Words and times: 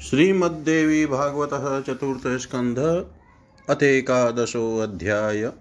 श्रीमद्देवी 0.00 1.06
भागवत 1.06 1.50
चतुर्थ 1.86 2.40
स्कंध 2.40 2.78
अथेकादशो 3.70 4.78
अध्याय। 4.78 5.52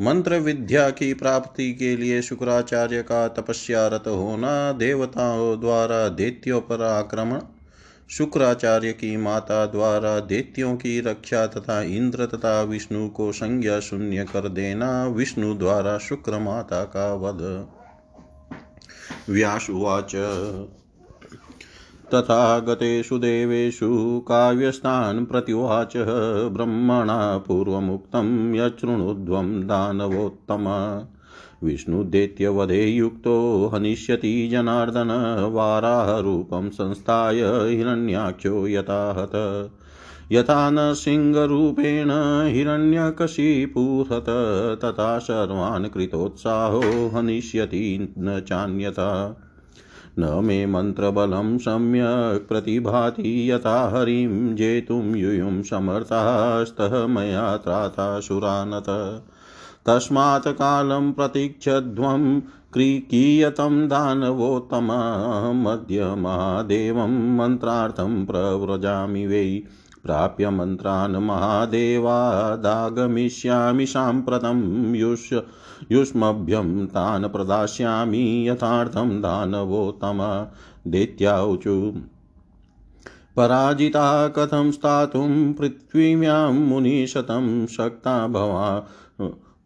मंत्र 0.00 0.36
विद्या 0.36 0.90
की 0.90 1.14
प्राप्ति 1.14 1.72
के 1.74 1.96
लिए 1.96 2.22
शुक्राचार्य 2.22 3.02
का 3.02 3.28
तपस्यारत 3.28 4.04
होना, 4.06 4.72
देवताओं 4.72 5.60
द्वारा 5.60 6.08
दैत्यों 6.08 6.60
पर 6.60 6.82
आक्रमण, 6.82 7.40
शुक्राचार्य 8.10 8.92
की 8.92 9.16
माता 9.16 9.66
द्वारा 9.66 10.20
देत्यों 10.20 10.76
की 10.76 11.00
रक्षा 11.00 11.46
तथा 11.46 11.82
इंद्र 11.82 12.26
तथा 12.26 12.62
विष्णु 12.62 13.08
को 13.08 13.32
संज्ञा 13.32 13.80
शून्य 13.80 14.24
कर 14.24 14.48
देना, 14.48 15.06
विष्णु 15.06 15.54
द्वारा 15.54 15.98
शुक्र 15.98 16.38
माता 16.38 16.84
का 16.84 17.14
वध। 17.14 17.66
व्यासुवाच 19.28 20.12
तथा 22.14 22.58
गतेषु 22.58 23.18
देवेषु 23.18 24.20
काव्यस्तान् 24.28 25.26
प्रत्युवाच 25.26 25.92
ब्रह्मणा 26.52 27.38
पूर्वमुक्तं 27.38 28.54
यच्छृणुध्वं 28.54 29.60
दानवोत्तम। 29.60 30.64
विष्णुदैत्यवधे 31.64 32.86
युक्तो 32.86 33.70
हनिष्यति 33.74 34.48
जनार्दन, 34.48 35.08
वाराहरूपं 35.52 36.70
संस्थाय 36.70 37.40
हिरण्याख्यो 37.76 38.66
यथाहत। 38.66 39.30
यथा 40.32 40.70
न 40.70 40.94
सिंहरूपेण 40.94 42.08
हिरण्यकशिपुहत 42.52 44.26
तथा 44.84 45.18
सर्वान् 45.18 45.86
कृतोत्साहो 45.86 47.08
हनिष्यति 47.14 48.14
न 48.18 48.40
चान्यथा 48.40 49.44
न 50.20 50.44
मे 50.44 50.66
मन्त्रबलं 50.66 51.58
सम्यक् 51.58 52.48
प्रतिभाति 52.48 53.50
यथा 53.50 53.88
हरिं 53.88 54.56
जेतुं 54.56 55.16
युयुं 55.16 55.62
समर्थास्तः 55.62 57.06
मया 57.06 57.56
त्रातासुरानत 57.56 58.84
तस्मात् 59.86 60.48
कालं 60.48 61.12
प्रतीक्षध्वं 61.12 62.40
क्रीकीयतं 62.72 63.88
दानवोत्तममद्य 63.88 66.14
महादेवं 66.14 67.36
मन्त्रार्थं 67.36 68.26
प्रव्रजामि 68.26 69.26
वै। 69.26 69.62
प्राप्य 70.04 70.50
मन्त्रान् 70.50 71.16
महादेवादागमिष्यामि 71.16 73.86
साम्प्रतं 73.86 74.94
युष् 74.94 75.34
युष्मभ्यं 75.92 76.86
तान् 76.86 77.24
प्रदास्यामि 77.24 78.48
यथार्थं 78.48 79.20
दानवोत्तम। 79.20 80.46
दैत्याऊचु 80.90 81.94
पराजिता 83.36 84.28
कथं 84.28 84.70
स्थातुं 84.70 85.52
पृथ्वीम्यां 85.52 86.52
मुनिशतं 86.52 87.66
शक्ता 87.66 88.28
भवा 88.28 88.86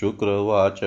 शुक्रवाच। 0.00 0.80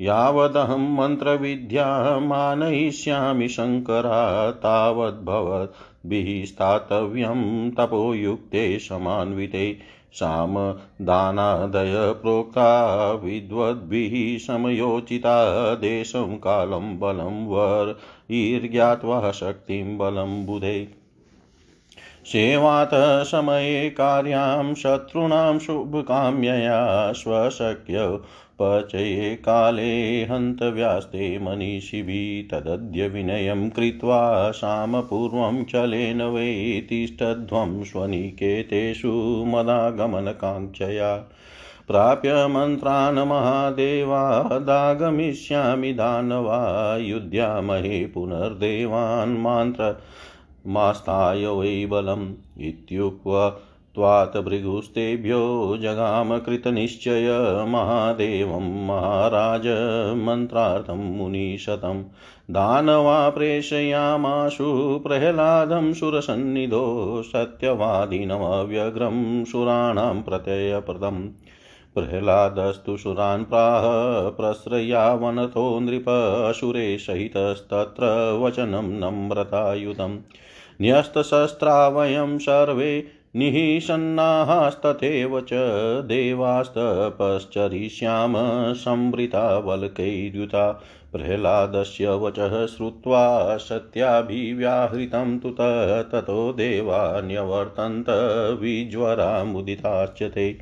यावदहं 0.00 0.96
मन्त्रविद्यामानयिष्यामि 0.96 3.48
शङ्करा 3.48 4.50
तावद्भवद्भिः 4.50 6.46
स्थातव्यं 6.46 7.70
तपोयुक्ते 7.70 8.78
समान्विते 8.78 9.78
सामदानादय 10.12 12.14
प्रोक्ता 12.22 13.12
विद्वद्भिः 13.12 14.38
समयोचिता 14.38 15.74
देशं 15.74 16.36
कालं 16.36 17.00
बलं 17.00 17.46
वर्यिर्ज्ञात्वा 17.46 19.30
शक्तिं 19.30 19.98
बलं 19.98 20.46
बुधे। 20.46 20.99
सेवात 22.32 22.90
समये 23.26 23.90
कार्यां 23.90 24.74
शत्रूणां 24.74 25.58
शुभकाम्यया 25.58 27.12
स्वशक्य 27.12 28.18
पचये 28.62 29.36
काले 29.36 30.24
हन्तव्यास्ते 30.24 31.38
मनीषिभिः 31.38 32.48
तदद्य 32.50 33.08
विनयं 33.08 33.70
कृत्वा 33.70 34.50
सामपूर्वं 34.50 35.64
चलेन 35.64 36.22
वै 36.22 36.86
तिष्ठध्वं 36.88 37.84
स्वनिकेतेषु 37.84 39.44
मदागमनकाङ्क्षया 39.46 41.16
प्राप्य 41.88 42.46
मन्त्रान् 42.46 43.28
महादेवादागमिष्यामि 43.28 45.92
दानवा 45.92 46.96
युध्यामहे 46.96 48.06
पुनर्देवान् 48.06 49.38
मान्त्र 49.38 49.96
मास्ताय 50.66 51.46
वै 51.46 51.86
बलम् 51.86 52.34
इत्युक्त्वा 52.60 53.60
त्वात् 53.94 54.36
भृगुस्तेभ्यो 54.36 55.78
जगामकृतनिश्चय 55.82 57.64
महादेवं 57.68 58.86
महाराज 58.86 59.62
मन्त्रार्थं 60.18 60.94
मुनिशतं 60.94 62.04
दानवा 62.50 63.30
प्रेषयामाशु 63.30 65.00
प्रह्लादं 65.06 65.92
सुरसन्निधो 65.92 67.22
सत्यवादिनमव्यग्रं 67.26 69.44
सुराणां 69.44 70.22
प्रत्ययप्रदम्। 70.22 71.28
प्रह्लादस्तु 71.94 72.96
सुरान् 72.96 73.44
प्राह 73.44 73.82
प्रस्रयावनतो 74.30 75.80
नृपशुरे 75.80 76.98
सहितस्तत्र 76.98 78.38
वचनं 78.42 79.00
नम्रतायुधम्। 79.00 80.18
न्यस्तशस्त्रा 80.82 81.88
वयं 81.88 82.38
सर्वे 82.38 83.06
निःसन्नाहास्तथैव 83.36 85.40
च 85.40 85.48
देवास्तपश्चरिष्याम 86.06 88.34
संवृता 88.74 89.60
प्रह्लादस्य 91.12 92.18
वचः 92.22 92.66
श्रुत्वा 92.66 93.56
सत्याभिव्याहृतं 93.56 95.38
तु 95.38 95.50
ततो 95.50 96.52
देवा 96.52 97.20
न्यवर्तन्त 97.20 98.06
विज्वरामुदिताश्च 98.60 100.22
ते 100.22 100.58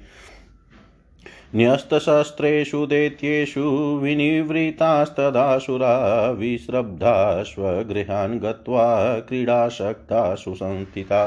न्यस्तशस्त्रेषु 1.55 2.87
दैत्येषु 2.87 3.61
विनिवृतास्तदासुरा 4.03 5.95
विश्रब्धा 6.31 7.43
स्वगृहान् 7.43 8.41
गत्वा 8.41 9.19
क्रीडाशक्ता 9.19 10.35
सुसंस्थिता 10.35 11.27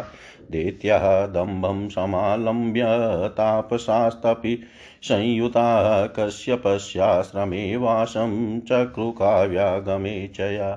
दैत्याः 0.51 1.25
दम्भं 1.25 1.87
समालम्ब्य 1.89 2.83
तापसास्तपि 3.27 4.63
संयुता। 5.03 6.07
कश्यपस्याश्रमे 6.07 7.75
वासं 7.75 8.59
चक्रुकाव्यागमे 8.59 10.27
च 10.27 10.39
या 10.39 10.71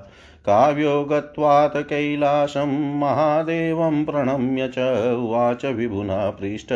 काव्यो 0.45 1.03
गत्वात् 1.03 1.77
कैलासं 1.77 2.99
महादेवं 2.99 4.05
प्रणम्य 4.05 4.67
च 4.67 4.79
उवाच 5.15 5.65
विभुना 5.65 6.29
पृष्ठ, 6.29 6.67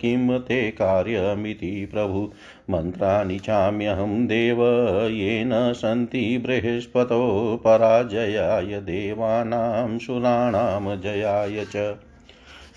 किं 0.00 0.38
ते 0.38 0.70
कार्यमिति 0.70 1.88
प्रभु। 1.92 2.32
मन्त्राणि 2.70 3.38
चाम्यहं 3.38 4.26
देव, 4.26 4.64
येन 5.06 5.72
सन्ति 5.72 6.38
बृहस्पतो, 6.38 7.56
पराजयाय 7.64 8.80
देवानां 8.80 9.98
सुराणां 9.98 11.00
जयाय 11.00 11.64
च। 11.64 11.96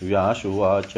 व्यासुवाच 0.04 0.94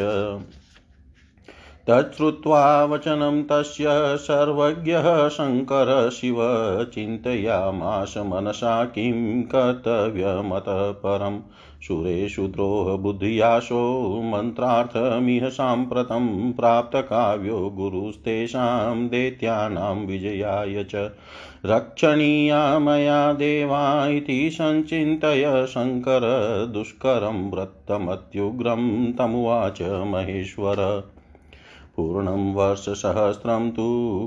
तच्छ्रुत्वा 1.88 2.86
वचनं 2.86 3.44
तस्य 3.44 3.86
सर्वज्ञः 4.18 5.30
शङ्कर 5.30 6.10
शिव 6.10 6.38
चिन्तयामाश 6.94 8.18
मनसा 8.18 8.86
किं 8.86 9.44
कर्तव्यमतः 9.44 10.92
परम् 10.92 11.40
सुरेषु 11.84 12.48
द्रोहबुद्धियाशो 12.48 13.82
मन्त्रार्थमिह 14.22 15.50
साम्प्रतं 15.50 16.54
प्राप्तकाव्यो 16.54 17.70
गुरुस्तेषां 17.70 19.08
दैत्यानां 19.08 19.96
विजयाय 19.96 20.84
च 20.84 21.12
रक्षणीया 21.66 22.80
मया 22.80 23.34
देवा 23.34 24.08
इति 24.08 24.50
सञ्चिन्तय 24.54 25.66
शङ्कर 25.70 26.22
दुष्करं 26.74 27.52
व्रतमत्युग्रं 27.52 29.14
तमुवाच 29.14 29.82
महेश्वर। 29.82 31.04
पूर्णं 31.96 32.54
वर्षसहस्रं 32.54 33.72
तु 33.72 33.86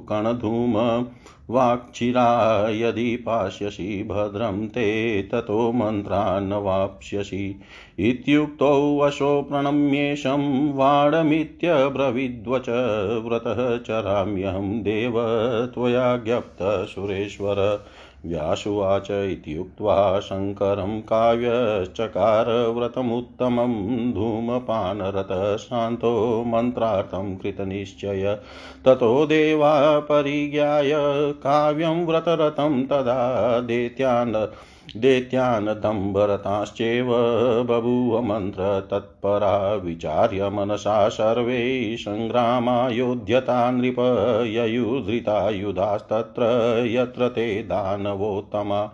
कणधूम 0.09 1.05
वाक्चिरा 1.51 2.69
यदि 2.71 3.17
पास्यसि 3.17 4.07
भद्रं 4.11 4.69
ते 4.69 5.23
ततो 5.23 5.73
मन्त्रान् 5.73 6.53
वाप्स्यसि। 6.53 7.61
इत्युक्तौ 7.99 8.99
वशो 8.99 9.43
प्रणम्येशं 9.43 10.73
वाडमित्यब्रवीद्वच 10.75 12.69
व्रतः 13.25 13.79
चराम्यहं 13.79 14.83
देव 14.83 15.15
त्वया 15.75 16.17
ज्ञप्त 16.17 16.59
सुरेश्वर। 16.63 17.85
व्यासुवाच 18.27 19.11
इत्युक्त्वा 19.11 20.21
शङ्करं 20.21 21.01
काव्यश्चकार 21.01 22.69
व्रतमुत्तमं 22.69 23.75
मन्त्रार्थं 26.47 27.37
कृतनिश्चय। 27.37 28.39
ततो 28.85 29.27
देवा 29.27 29.99
परिज्ञाय 29.99 30.93
काव्यं 31.33 32.07
व्रतरतं 32.07 32.85
तदा 32.87 33.61
दैत्यान् 33.61 34.35
दैत्यानदम्बरताश्चैव 34.97 37.09
बभूव 37.69 38.23
मन्त्रतत्परा 38.23 39.75
विचार्य 39.75 40.49
मनसा 40.49 41.09
सर्वे 41.09 41.97
सङ्ग्रामायोध्यता 42.01 43.71
नृप 43.71 43.97
ययुधृतायुधास्तत्र 44.47 46.43
यत्र 46.87 47.29
ते 47.29 47.63
दानवोत्तमा 47.63 48.91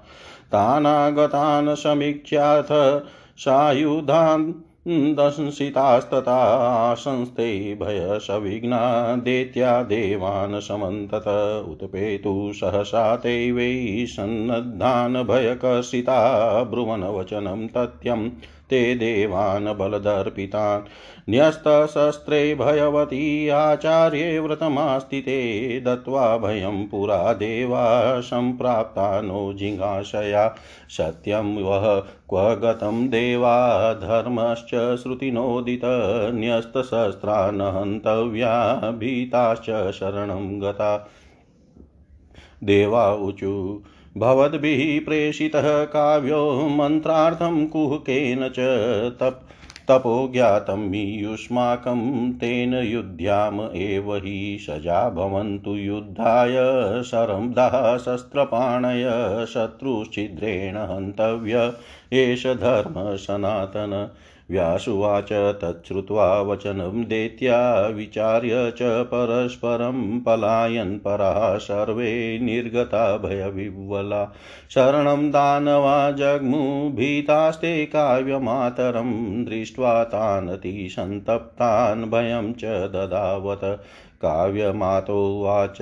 तानागतान् 0.55 1.77
समीक्ष्याथ 1.77 3.03
सायुधान् 3.39 4.70
दंशितास्तथा 4.89 6.95
संस्ते 6.95 7.75
भयसविघ्ना 7.75 9.17
देत्या 9.17 9.83
देवान् 9.83 10.61
समन्तत 10.61 11.25
उत्पेतु 11.69 12.53
सहसा 12.55 13.17
ते 13.17 13.53
वै 13.53 14.07
सन्नद्धान् 14.09 15.25
भयकर्षिता 15.25 16.63
ब्रुवनवचनं 16.63 17.67
तथ्यं 17.67 18.31
ते 18.71 18.95
देवान् 18.95 19.75
बलदर्पितान्। 19.79 20.89
न्यस्तशस्त्रे 21.31 22.55
भयवती 22.55 23.49
आचार्ये 23.49 24.39
व्रतमास्तिते 24.41 25.39
दत्त्वा 25.81 26.37
भयं 26.37 26.87
पुरा 26.87 27.33
देवा 27.33 27.85
सम्प्राप्ता 28.21 29.21
नो 29.21 29.53
जिज्ञासया 29.53 30.47
सत्यं 30.89 31.55
वः 31.63 32.01
क्व 32.29 32.55
गतं 32.55 33.09
देवा 33.09 33.55
धर्मश्च 33.95 34.71
श्रुतिनोदित 35.03 35.81
न्यस्तशस्त्रा 36.35 37.51
न 37.51 37.61
हन्तव्या 37.61 38.91
भीताश्च 38.91 39.71
शरणं 39.93 40.61
गता। 40.63 41.09
देवा 42.65 43.15
ऊचु 43.15 43.83
भवद्भिः 44.17 45.05
प्रेषितः 45.05 45.85
काव्यो 45.85 46.69
मन्त्रार्थं 46.69 47.67
कुहकेन 47.67 48.49
च 48.49 48.57
तप्, 49.21 49.51
तपो 49.89 50.29
ज्ञातं 50.33 50.95
युष्माकं 50.95 52.33
तेन 52.33 52.75
युध्याम 52.75 53.61
एव 53.61 54.17
हि 54.17 54.59
सजा 54.61 55.11
भवन्तु 55.11 55.75
युद्धाय 55.75 56.55
शरंदः 57.03 57.97
शस्त्रपाणय 57.97 59.05
शत्रुश्छिद्रेण 59.47 60.77
हन्तव्य 60.77 61.73
एष 62.13 62.47
धर्मः 62.47 63.17
सनातन 63.17 64.11
व्यासुवाच 64.51 65.33
तच्छ्रुत्वा 65.33 66.41
वचनं 66.41 67.05
देत्या, 67.05 67.87
विचार्य 67.87 68.71
च 68.71 68.79
परस्परं 68.83 70.21
पलायन् 70.21 70.99
पराः, 70.99 71.59
सर्वे 71.59 72.39
निर्गता 72.39 73.17
भयविह्वला। 73.17 74.35
शरणं 74.71 75.31
दानवा 75.31 76.11
जग्मुभीतास्ते 76.11 77.87
काव्यमातरं 77.87 79.45
दृष्ट्वा 79.45 80.05
तानतिसन्तप्तान् 80.05 82.05
भयं 82.05 82.53
च 82.53 82.65
ददावत। 82.65 83.83
काव्यमातोवाच 84.23 85.79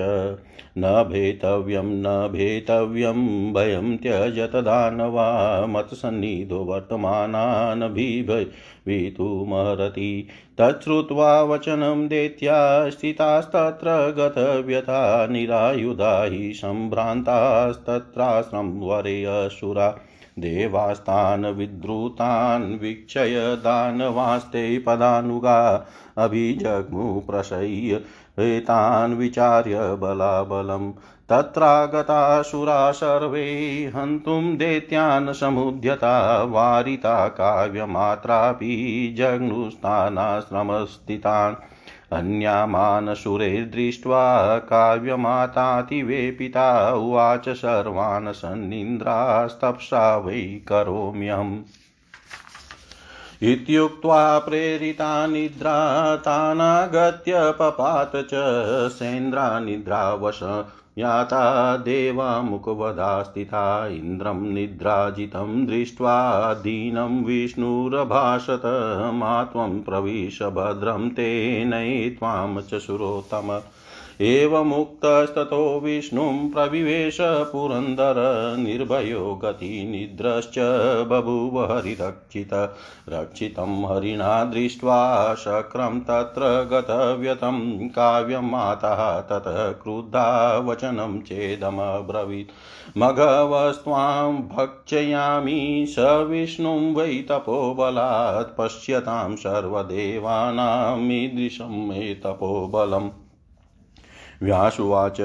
न 0.78 1.04
भेतव्यं 1.08 1.82
न 1.82 2.28
भेतव्यं, 2.28 3.52
भयं 3.52 3.96
त्यजत 3.96 4.56
दानवा। 4.56 5.66
मत्सन्निधो 5.66 6.56
वर्तमानान् 6.56 7.82
भीभवितुमर्हति 7.82 10.28
तच्छ्रुत्वा 10.60 11.42
वचनं 11.42 12.08
दैत्या, 12.08 12.90
स्थितास्तत्र 12.90 14.14
गतव्यथा 14.18 15.26
निरायुधा 15.26 16.24
हि 16.24 16.54
सम्भ्रान्तास्तत्राश्रं 16.54 18.80
वरे 18.80 19.24
असुरा। 19.24 19.98
देवास्तान् 20.38 21.44
विद्रुतान् 21.44 22.80
वीक्षय 22.80 23.56
दानवास्ते 23.60 24.78
पदानुगा। 24.78 25.86
अभिजग्मुप्रशय्य 26.18 28.00
एतान् 28.38 29.14
विचार्य 29.14 29.94
बलाबलं 29.94 30.92
तत्रागतासुरा 31.28 32.92
सर्वे 32.92 33.92
हन्तुं 33.96 34.56
दैत्यान् 34.56 35.32
समुद्यता 35.32 36.42
वारिता 36.42 37.28
काव्यमात्रापि 37.28 39.14
जग्नुस्थानाश्रमस्थितान् 39.18 41.56
अन्यामान् 42.12 43.14
सुरैर्दृष्ट्वा 43.14 44.58
काव्यमातातिवेपिता 44.58 46.92
उवाच 46.92 47.48
सर्वान् 47.48 48.32
सन्निन्द्रास्तप्सा 48.32 50.16
वै 50.16 50.60
करोम्यहम्। 50.68 51.62
इत्युक्त्वा 53.42 54.38
प्रेरिता 54.38 55.26
निद्रा 55.26 55.74
तानागत्य 56.16 57.52
पपात 57.58 58.12
च 58.16 58.30
सेन्द्रा 58.92 59.60
निद्रावश 59.60 60.40
याता 60.98 61.76
देवा 61.76 62.40
मुखवधा 62.42 63.22
स्थिता 63.22 63.86
इन्द्रं 63.86 64.40
निद्राजितं 64.54 65.66
दृष्ट्वा 65.66 66.16
दीनं 66.54 67.24
विष्णुरभाषत 67.24 68.62
मा 69.14 69.44
त्वं 69.44 69.80
प्रविश 69.80 70.42
भद्रं 70.42 71.08
तेनैत्वां 71.10 72.60
च 72.60 72.74
सुरोत्तम 72.74 73.58
एवमुक्तस्ततो 74.20 75.80
विष्णुं 75.80 76.50
प्रविवेश 76.50 77.18
पुरन्दर 77.20 78.56
निर्भयो 78.58 79.40
गतिनिद्रश्च 79.44 80.54
बभूव 81.08 81.72
हरिरक्षित। 81.72 82.70
रक्षितं 83.08 83.84
हरिणा 83.84 84.44
दृष्ट्वा 84.44 85.34
शक्रं 85.34 86.00
तत्र 86.00 86.68
गतव्यतं। 86.72 87.88
काव्यं 87.88 88.40
मातः 88.40 89.72
क्रुद्धा 89.72 90.58
वचनं 90.58 91.20
चेदमब्रवीत्। 91.20 92.98
मघवस्त्वां 92.98 94.32
भक्षयामि 94.32 95.86
स 95.88 95.96
विष्णुं 95.98 96.94
वै 96.94 97.06
तपोबलात् 97.06 98.58
पश्यतां 98.58 99.36
सर्वदेवानामीदृशं 99.36 101.88
मे 101.88 102.14
तपोबलम्। 102.14 103.10
व्यासुवाच। 104.42 105.20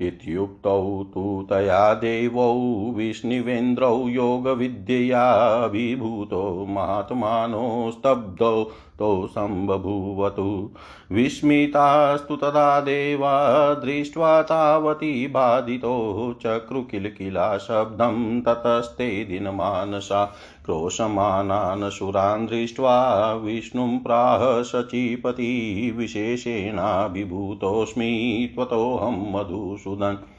इत्युक्तौ 0.00 1.04
तु 1.14 1.46
तया 1.50 1.94
देवौ 1.94 2.52
विष्णुवेन्द्रौ 2.92 4.08
योगविद्यया 4.08 5.66
विभूतो 5.66 6.66
महात्मानो 6.68 7.90
स्तब्धौ 7.90 8.70
तौ 8.98 9.26
सम्बभूवतु 9.26 10.70
विस्मितास्तु 11.12 12.36
तदा 12.36 12.80
देवा 12.80 13.74
दृष्ट्वा 13.74 14.42
तावती 14.42 15.26
बाधितो 15.26 16.36
चक्रुकिलकिला 16.42 17.58
शब्दं 17.58 18.40
ततस्ते 18.40 19.24
दिनमानसा। 19.24 20.34
क्रोशमानान् 20.64 21.90
सुरान् 21.90 22.46
दृष्ट्वा 22.46 23.32
विष्णुं 23.32 23.98
प्राह 23.98 24.62
शचीपति 24.62 25.92
विशेषेणाभिभूतोऽस्मि 25.96 28.52
त्वतोऽहं 28.54 29.32
मधुसूदन्। 29.32 30.35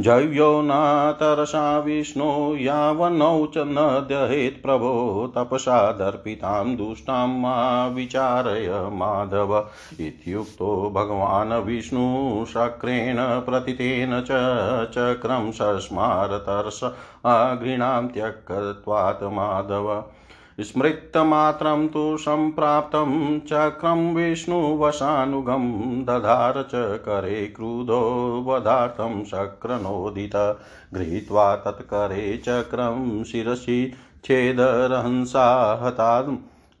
जैव्यो 0.00 0.62
नातरसा 0.62 1.78
विष्णो 1.78 2.56
यावनौ 2.56 3.46
च 3.46 3.58
न 3.58 4.06
दहेत् 4.10 4.62
प्रभो 4.62 5.26
तपसा 5.36 5.92
दर्पितां 5.92 6.76
दुष्टां 6.76 7.28
मा 7.28 7.86
विचारय 7.86 8.68
माधव। 8.92 9.68
इत्युक्तो 10.00 10.90
भगवान् 10.90 11.52
विष्णुशक्रेण 11.52 13.16
प्रतितेन 13.20 14.20
च 14.20 14.26
चक्रं 14.90 15.50
सस्मारतर्ष 15.52 16.84
अघृणां 17.24 18.08
त्यक्त्वात् 18.08 19.22
माधव। 19.22 20.04
स्मृतमात्रं 20.60 21.88
तु 21.88 22.16
सम्प्राप्तं 22.16 23.40
चक्रं 23.40 24.14
विष्णुवशानुगं 24.14 25.70
दधार 26.04 26.62
च 26.62 26.70
करे 26.74 27.46
क्रुधो 27.46 28.00
वधार्थं 28.46 29.24
शक्रनोदित, 29.24 30.36
गृहीत्वा 30.94 31.56
तत्करे 31.56 32.36
चक्रं 32.36 33.24
शिरसि 33.24 33.92
छेदरहंसा 34.24 35.74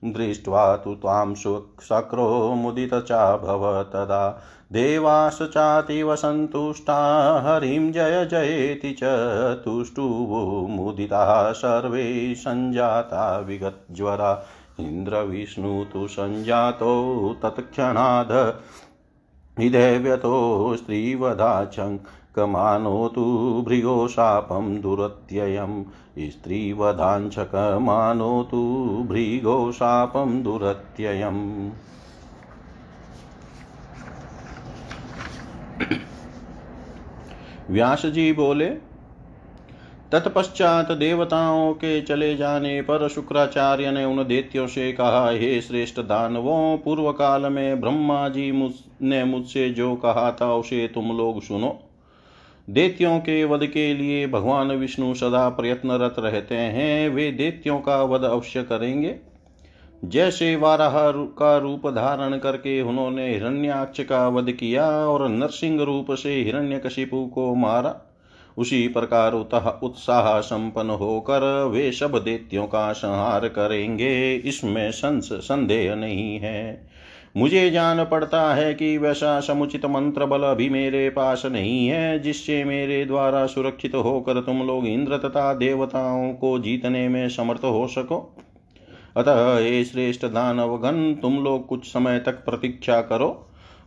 दृष्ट्वा 0.04 0.76
तु 0.76 0.94
त्वां 0.94 1.34
शक्रो 1.34 2.54
मुदित 2.54 2.94
चाभव 2.94 3.82
तदा। 3.82 4.42
देवाश्च 4.72 5.42
चातीव 5.42 6.16
सन्तुष्टा, 6.16 6.96
हरिं 7.40 7.92
जय 7.92 8.28
जयेति 8.30 8.92
च 8.92 9.00
तुष्टुमुदिताः 9.64 11.52
सर्वे 11.52 12.34
सञ्जाता 12.34 13.38
विगतज्वरा 13.38 14.44
इन्द्रविष्णु 14.80 15.84
तु 15.84 16.08
सञ्जातो 16.08 17.36
तत्क्षणाद 17.42 18.60
हृदयव्यतो 22.36 22.48
स्त्रीवधाचङ्कमानोतु 22.58 23.62
भृगोशापं 23.62 24.80
दुरत्ययं 24.80 25.84
स्त्रीवधाञ्छकमानोतु 26.30 27.36
भृगोशापं 29.08 30.42
दुरत्ययम्। 30.42 31.70
व्यास 37.70 38.06
जी 38.06 38.32
बोले, 38.32 38.66
तत्पश्चात 40.12 40.92
देवताओं 40.92 41.72
के 41.72 42.02
चले 42.02 42.36
जाने 42.36 42.82
पर 42.82 43.08
शुक्राचार्य 43.08 43.90
ने 43.90 44.04
उन 44.04 44.26
देत्यों 44.26 44.66
से 44.66 44.92
कहा, 44.92 45.30
हे 45.30 45.60
श्रेष्ठ 45.60 46.00
दानवों, 46.00 46.78
पूर्व 46.78 47.12
काल 47.12 47.52
में 47.52 47.80
ब्रह्मा 47.80 48.28
जी 48.28 48.52
मुझ 48.52 48.72
ने 49.02 49.24
मुझसे 49.24 49.70
जो 49.70 49.96
कहा 49.96 50.36
था, 50.40 50.54
उसे 50.54 50.88
तुम 50.94 51.16
लोग 51.16 51.42
सुनो। 51.42 51.84
देत्यों 52.70 53.18
के 53.18 53.44
वध 53.44 53.66
के 53.66 53.94
लिए 53.94 54.26
भगवान 54.26 54.72
विष्णु 54.72 55.14
सदा 55.14 55.48
प्रयत्नरत 55.48 56.14
रहते 56.18 56.54
हैं, 56.54 57.08
वे 57.08 57.30
देत्यों 57.30 57.78
का 57.80 58.02
वध 58.02 58.22
अवश्य 58.22 58.62
करेंगे। 58.62 59.14
जैसे 60.04 60.56
वाराह 60.56 61.12
का 61.12 61.56
रूप 61.56 61.86
धारण 61.86 62.38
करके 62.38 62.80
उन्होंने 62.80 63.32
हिरण्याक्ष 63.32 64.00
का 64.00 64.28
वध 64.28 64.52
किया 64.52 64.90
और 64.90 65.28
नरसिंह 65.28 65.82
रूप 65.82 66.12
से 66.12 66.34
हिरण्यकशिपु 66.34 67.26
को 67.26 67.54
मारा, 67.54 68.00
उसी 68.58 68.88
प्रकार 68.88 69.32
उतः 69.32 69.70
उत्साह 69.82 70.40
संपन्न 70.40 70.90
होकर 70.90 71.64
वे 71.64 71.92
सब 71.92 72.24
देत्यों 72.24 72.66
का 72.66 72.92
संहार 72.92 73.48
करेंगे। 73.48 74.34
इसमें 74.34 74.90
संस 74.90 75.32
संदेह 75.32 75.94
नहीं 75.94 76.38
है। 76.38 76.88
मुझे 77.36 77.70
जान 77.70 78.04
पड़ता 78.04 78.42
है 78.54 78.74
कि 78.74 78.96
वैसा 78.98 79.40
समुचित 79.40 79.84
मंत्र 79.86 80.26
बल 80.26 80.42
अभी 80.42 80.68
मेरे 80.68 81.08
पास 81.10 81.42
नहीं 81.46 81.86
है, 81.88 82.18
जिससे 82.18 82.62
मेरे 82.64 83.04
द्वारा 83.04 83.46
सुरक्षित 83.46 83.94
होकर 83.94 84.40
तुम 84.40 84.62
लोग 84.62 84.86
इंद्र 84.86 85.18
तथा 85.18 85.52
देवताओं 85.54 86.32
को 86.32 86.58
जीतने 86.58 87.08
में 87.08 87.28
समर्थ 87.28 87.64
हो 87.64 87.86
सको। 87.86 88.18
अतः 89.16 89.58
ये 89.58 89.84
श्रेष्ठ 89.84 90.24
दानवगण 90.24 91.12
तुम 91.14 91.38
लोग 91.44 91.66
कुछ 91.66 91.86
समय 91.86 92.18
तक 92.18 92.44
प्रतीक्षा 92.44 93.00
करो। 93.00 93.44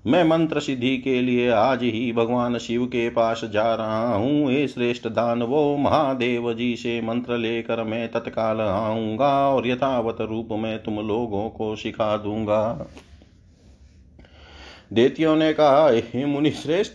मैं 0.08 0.24
मंत्र 0.24 0.60
सिद्धि 0.60 0.98
के 0.98 1.20
लिए 1.22 1.50
आज 1.50 1.84
ही 1.84 2.12
भगवान 2.14 2.58
शिव 2.58 2.86
के 2.86 3.10
पास 3.10 3.42
जा 3.46 3.74
रहा 3.76 4.16
हूँ। 4.16 4.52
ये 4.52 4.68
श्रेष्ठ 4.68 5.08
दानवो, 5.08 5.78
महादेव 5.78 6.54
जी 6.54 6.76
से 6.76 7.00
मंत्र 7.02 7.38
लेकर 7.38 7.84
मैं 7.84 8.08
तत्काल 8.12 8.62
आऊँगा 8.62 9.34
और 9.50 9.68
यथावत 9.68 10.18
रूप 10.22 10.50
में 10.52 10.78
तुम 10.84 11.00
लोगों 11.00 11.50
को 11.50 11.76
सिखा 11.76 12.16
दूँगा। 12.18 12.88
देतियों 14.94 15.36
ने 15.36 15.54
कहा, 15.54 15.90
हे 15.92 16.26
मुनि 16.26 16.52
श्रेष्ठ 16.52 16.94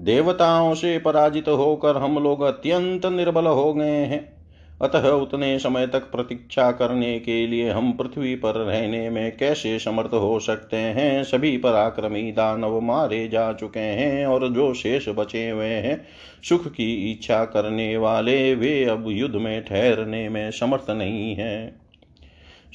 देवताओं 0.00 0.74
से 0.74 0.98
पराजित 0.98 1.48
होकर 1.48 1.96
हम 1.96 2.18
लोग 2.18 2.42
अत्यंत 2.42 3.06
निर्बल 3.06 3.46
हो 3.46 3.74
गए 3.74 4.04
हैं। 4.04 4.36
अतः 4.82 5.08
उतने 5.08 5.58
समय 5.58 5.86
तक 5.86 6.00
प्रतीक्षा 6.00 6.72
करने 6.72 7.20
के 7.20 7.46
लिए 7.46 7.70
हम 7.70 7.92
पृथ्वी 7.92 8.34
पर 8.34 8.54
रहने 8.54 9.10
में 9.10 9.36
कैसे 9.36 9.78
समर्थ 9.78 10.14
हो 10.14 10.40
सकते 10.40 10.76
हैं? 10.76 11.24
सभी 11.24 11.58
पराक्रमी 11.58 12.32
दानव 12.32 12.80
मारे 12.80 13.28
जा 13.28 13.52
चुके 13.52 13.80
हैं 13.80 14.26
और 14.26 14.48
जो 14.48 14.74
शेष 14.74 15.08
बचे 15.08 15.50
हुए 15.50 15.66
हैं, 15.66 16.04
सुख 16.48 16.68
की 16.68 17.12
इच्छा 17.12 17.44
करने 17.44 17.96
वाले, 17.96 18.54
वे 18.54 18.84
अब 18.84 19.04
युद्ध 19.08 19.36
में 19.36 19.64
ठहरने 19.64 20.28
में 20.28 20.50
समर्थ 20.50 20.90
नहीं 20.90 21.34
है। 21.34 21.85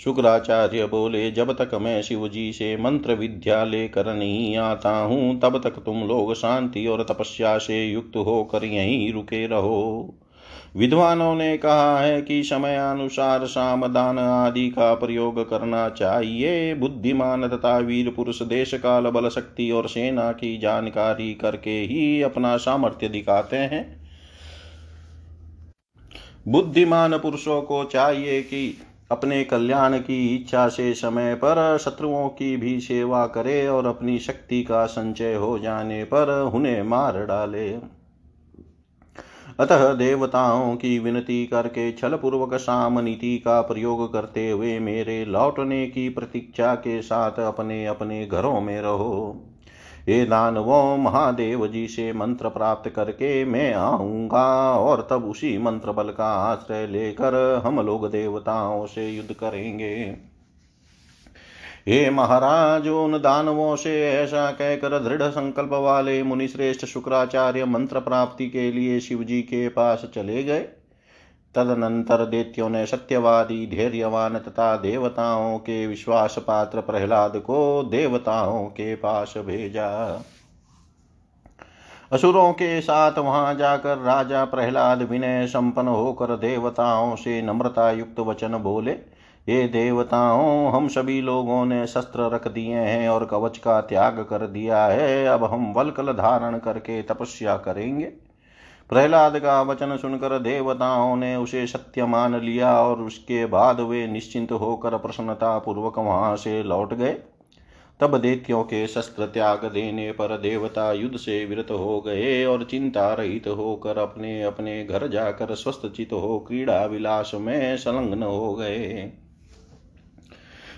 शुक्राचार्य 0.04 0.86
बोले, 0.86 1.32
जब 1.32 1.52
तक 1.52 1.76
मैं 1.76 2.02
शिव 2.02 2.28
जी 2.28 2.52
से 2.52 2.78
मंत्र 2.78 3.14
विद्या 3.14 3.64
लेकर 3.64 4.14
नहीं 4.14 4.58
आता 4.58 4.98
हूँ, 4.98 5.40
तब 5.40 5.62
तक 5.64 5.70
तुम 5.70 6.04
लोग 6.04 6.34
शांति 6.34 6.88
और 6.88 7.04
तपस्या 7.04 7.58
से 7.58 7.86
युक्त 7.86 8.18
होकर 8.18 8.66
यहीं 8.66 9.14
रुके 9.14 9.48
रहो। 9.48 10.14
विद्वानों 10.76 11.36
ने 11.36 11.58
कहा 11.58 12.00
है 12.00 12.22
कि 12.22 12.44
समय 12.44 12.76
अनुसार 12.76 13.46
सामदान 13.46 14.20
आदि 14.20 14.70
का 14.70 14.94
प्रयोग 14.96 15.50
करना 15.50 15.90
चाहिए। 15.90 16.74
बुद्धिमान 16.74 17.48
तथा 17.48 17.78
वीर 17.78 18.10
पुरुष 18.10 18.42
देश 18.42 18.74
काल, 18.74 19.04
बल 19.04 19.30
शक्ति 19.30 19.72
और 19.72 19.88
सेना 19.88 20.32
की 20.32 20.58
जानकारी 20.58 21.34
करके 21.34 21.80
ही 21.82 22.22
अपना 22.22 22.58
सामर्थ्य 22.58 23.10
दिखाते 23.10 23.58
हैं। 23.58 24.02
बुद्धिमान 26.48 27.18
पुरुषों 27.18 27.62
को 27.62 27.84
चाहिए 27.84 28.42
कि 28.42 28.78
अपने 29.12 29.44
कल्याण 29.44 29.98
की 29.98 30.36
इच्छा 30.36 30.68
से 30.68 30.94
समय 30.94 31.36
पर 31.36 31.78
शत्रुओं 31.78 32.28
की 32.30 32.58
भी 32.58 32.80
सेवा 32.80 33.26
करे 33.28 33.68
और 33.68 33.86
अपनी 33.86 34.20
शक्ति 34.20 34.64
का 34.64 34.86
संचय 34.86 35.34
हो 35.34 35.60
जाने 35.60 36.04
पर 36.04 36.52
उन्हें 36.54 36.84
मार 36.84 37.26
डाले। 37.26 37.70
अतः 39.60 39.94
देवताओं 39.94 40.76
की 40.76 41.00
विनती 41.00 41.46
करके 41.46 41.92
छल 41.92 42.16
पूर्वक 42.16 42.54
साम 42.54 43.00
नीति 43.00 43.38
का 43.38 43.62
प्रयोग 43.62 44.14
करते 44.14 44.50
हुए 44.50 44.80
मेरे 44.80 45.26
लौटने 45.26 45.88
की 45.88 46.10
प्रतीक्षा 46.10 46.76
के 46.76 47.02
साथ 47.02 47.40
अपने 47.40 47.86
अपने 47.86 48.26
घरों 48.26 48.62
में 48.62 48.82
रहो। 48.82 49.48
हे 50.08 50.24
दानवों 50.26 50.98
महादेव 50.98 51.66
जी 51.68 51.88
से 51.88 52.12
मंत्र 52.14 52.50
प्राप्त 52.50 52.90
करके 52.90 53.44
मैं 53.46 53.74
आऊँगा, 53.74 54.72
और 54.72 55.08
तब 55.10 55.26
उसी 55.26 55.58
मंत्र 55.58 55.92
बल 55.92 56.10
का 56.10 56.34
आश्रय 56.44 56.88
लेकर 56.88 57.62
हम 57.66 57.80
लोग 57.80 58.10
देवताओं 58.12 58.86
से 58.86 59.10
युद्ध 59.10 59.34
करेंगे। 59.34 59.94
हे 61.88 62.10
महाराज, 62.10 62.88
उन 62.88 63.18
दानवों 63.18 63.76
से 63.76 63.94
ऐसा 64.10 64.50
कहकर 64.52 64.98
दृढ़ 65.00 65.22
संकल्प 65.24 65.74
वाले 65.74 66.22
मुनिश्रेष्ठ 66.24 66.86
शुक्राचार्य 66.86 67.66
मंत्र 67.66 68.00
प्राप्ति 68.00 68.48
के 68.50 68.72
लिए 68.72 69.00
शिव 69.00 69.24
जी 69.24 69.42
के 69.42 69.68
पास 69.70 70.06
चले 70.16 70.44
गए। 70.44 70.68
तदनंतर 71.56 72.26
देत्यों 72.26 72.70
ने 72.70 72.86
सत्यवादी, 72.86 73.66
धैर्यवान 73.68 74.38
तथा 74.40 74.76
देवताओं 74.76 75.58
के 75.58 75.86
विश्वास 75.88 76.36
पात्र 76.40 76.82
प्रहलाद 76.82 77.38
को 77.38 77.84
देवताओं 77.84 78.66
के 78.66 78.96
पास 78.96 79.34
भेजा। 79.38 79.88
असुरों 82.12 82.52
के 82.54 82.82
साथ 82.82 83.18
वहाँ 83.18 83.54
जाकर 83.56 83.98
राजा 83.98 84.46
प्रहलाद 84.46 85.02
विनय 85.02 85.46
संपन्न 85.48 85.88
होकर 85.88 86.36
देवताओं 86.38 87.16
से 87.16 87.42
नम्रता 87.42 87.92
युक्त 87.92 88.20
वचन 88.20 88.58
बोले 88.58 88.92
ये 89.48 89.68
देवताओं, 89.68 90.72
हम 90.72 90.88
सभी 90.88 91.22
लोगों 91.22 91.66
ने 91.66 91.86
शस्त्र 91.88 92.30
रख 92.30 92.48
दिए 92.48 92.76
हैं 92.76 93.08
और 93.10 93.26
कवच 93.26 93.58
का 93.58 93.80
त्याग 93.82 94.20
कर 94.30 94.46
दिया 94.48 94.86
है। 94.86 95.26
अब 95.26 95.44
हम 95.44 95.72
वलकल 95.74 96.12
धारण 96.14 96.58
करके 96.58 97.02
तपस्या 97.02 97.56
करेंगे। 97.58 98.12
प्रहलाद 98.92 99.40
का 99.40 99.62
वचन 99.62 99.98
सुनकर 99.98 100.40
देवताओं 100.40 101.16
ने 101.16 101.36
उसे 101.36 101.68
सत्य 101.68 102.06
मान 102.06 102.36
लिया 102.42 102.80
और 102.82 103.02
उसके 103.02 103.46
बाद 103.46 103.80
वे 103.80 104.08
निश्चिंत 104.08 104.52
होकर 104.52 104.98
प्रसन्नता 104.98 105.58
पूर्वक 105.60 105.98
वहाँ 105.98 106.36
से 106.36 106.64
लौट 106.64 106.94
गए। 106.94 107.16
तब 108.00 108.18
देत्यों 108.18 108.64
के 108.64 108.88
शस्त्र 108.88 109.26
त्याग 109.26 109.66
देने 109.66 110.12
पर 110.12 110.38
देवता 110.38 110.92
युद्ध 110.94 111.18
से 111.18 111.46
विरत 111.46 111.72
हो 111.72 112.02
गए 112.02 112.46
और 112.46 112.64
चिंता 112.64 113.14
रहित 113.14 113.48
होकर 113.48 113.98
अपने 113.98 114.44
अपने 114.44 114.84
घर 114.86 115.08
जाकर 115.08 115.56
स्वस्थ 115.56 115.88
चित 115.88 116.14
हो, 116.14 116.40
क्रीड़ा 116.40 116.86
विलास 116.86 117.32
में 117.36 117.78
संलग्न 117.78 118.24
हो 118.24 118.54
गए। 118.54 119.12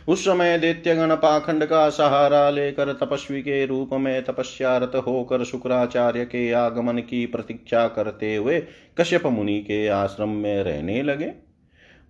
उस 0.07 0.22
समय 0.22 0.57
दैत्यगण 0.57 1.15
पाखंड 1.15 1.65
का 1.65 1.89
सहारा 1.89 2.50
लेकर 2.50 2.93
तपस्वी 2.93 3.41
के 3.41 3.65
रूप 3.65 3.89
में 3.93 4.24
तपस्यारत 4.24 4.91
होकर 4.95 5.43
शुक्राचार्य 5.43 6.25
के 6.25 6.51
आगमन 6.51 6.98
की 6.98 7.25
प्रतीक्षा 7.25 7.88
करते 7.88 8.36
हुए 8.36 8.63
कश्यप 8.98 9.25
मुनि 9.25 9.60
के 9.60 9.88
आश्रम 9.88 10.29
में 10.29 10.63
रहने 10.63 11.03
लगे। 11.03 11.31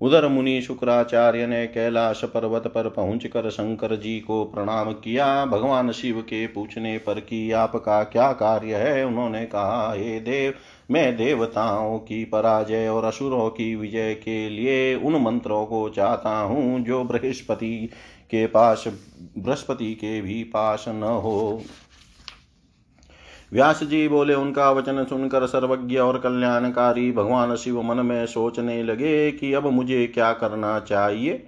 उधर 0.02 0.28
मुनि 0.28 0.62
शुक्राचार्य 0.62 1.48
ने 1.48 1.68
कैलाश 1.68 2.24
पर्वत 2.24 2.68
पर 2.68 2.90
पहुंचकर 2.90 3.50
शंकर 3.50 3.96
जी 3.96 4.20
को 4.20 4.46
प्रणाम 4.46 4.92
किया। 4.92 5.46
भगवान 5.46 5.92
शिव 5.92 6.22
के 6.22 6.48
पूछने 6.48 6.98
पर 6.98 7.20
कि 7.20 7.52
आपका 7.52 8.04
क्या 8.04 8.32
कार्य 8.32 8.76
है? 8.76 9.06
उन्होंने 9.06 9.46
कहा, 9.46 9.94
हे 9.94 10.20
देव 10.20 10.54
मैं 10.92 11.18
देवताओं 11.18 11.98
की 12.00 12.26
पराजय 12.26 12.88
और 12.88 13.06
असुरों 13.06 13.50
की 13.50 13.76
विजय 13.76 14.14
के 14.14 14.50
लिए 14.50 14.96
उन 14.96 15.16
मंत्रों 15.16 15.66
को 15.66 15.90
चाहता 15.90 16.40
हूँ 16.40 16.80
जो 16.80 17.04
बृहस्पति 17.04 17.90
के 18.32 18.48
पास, 18.48 18.84
बृहस्पति 19.38 19.94
के 19.94 20.22
भी 20.22 20.44
पास 20.44 20.86
न 20.88 21.04
हो। 21.04 21.62
व्यास 23.54 23.84
जी 23.84 24.08
बोले, 24.08 24.34
उनका 24.34 24.72
वचन 24.72 25.04
सुनकर 25.04 25.48
सर्वज्ञ 25.48 25.98
और 25.98 26.18
कल्याणकारी 26.18 27.12
भगवान 27.12 27.56
शिव 27.56 27.82
मन 27.82 28.06
में 28.06 28.26
सोचने 28.26 28.84
लगे 28.84 29.32
कि 29.32 29.54
अब 29.54 29.68
मुझे 29.68 30.08
क्या 30.08 30.34
करना 30.34 30.80
चाहिए। 30.80 31.48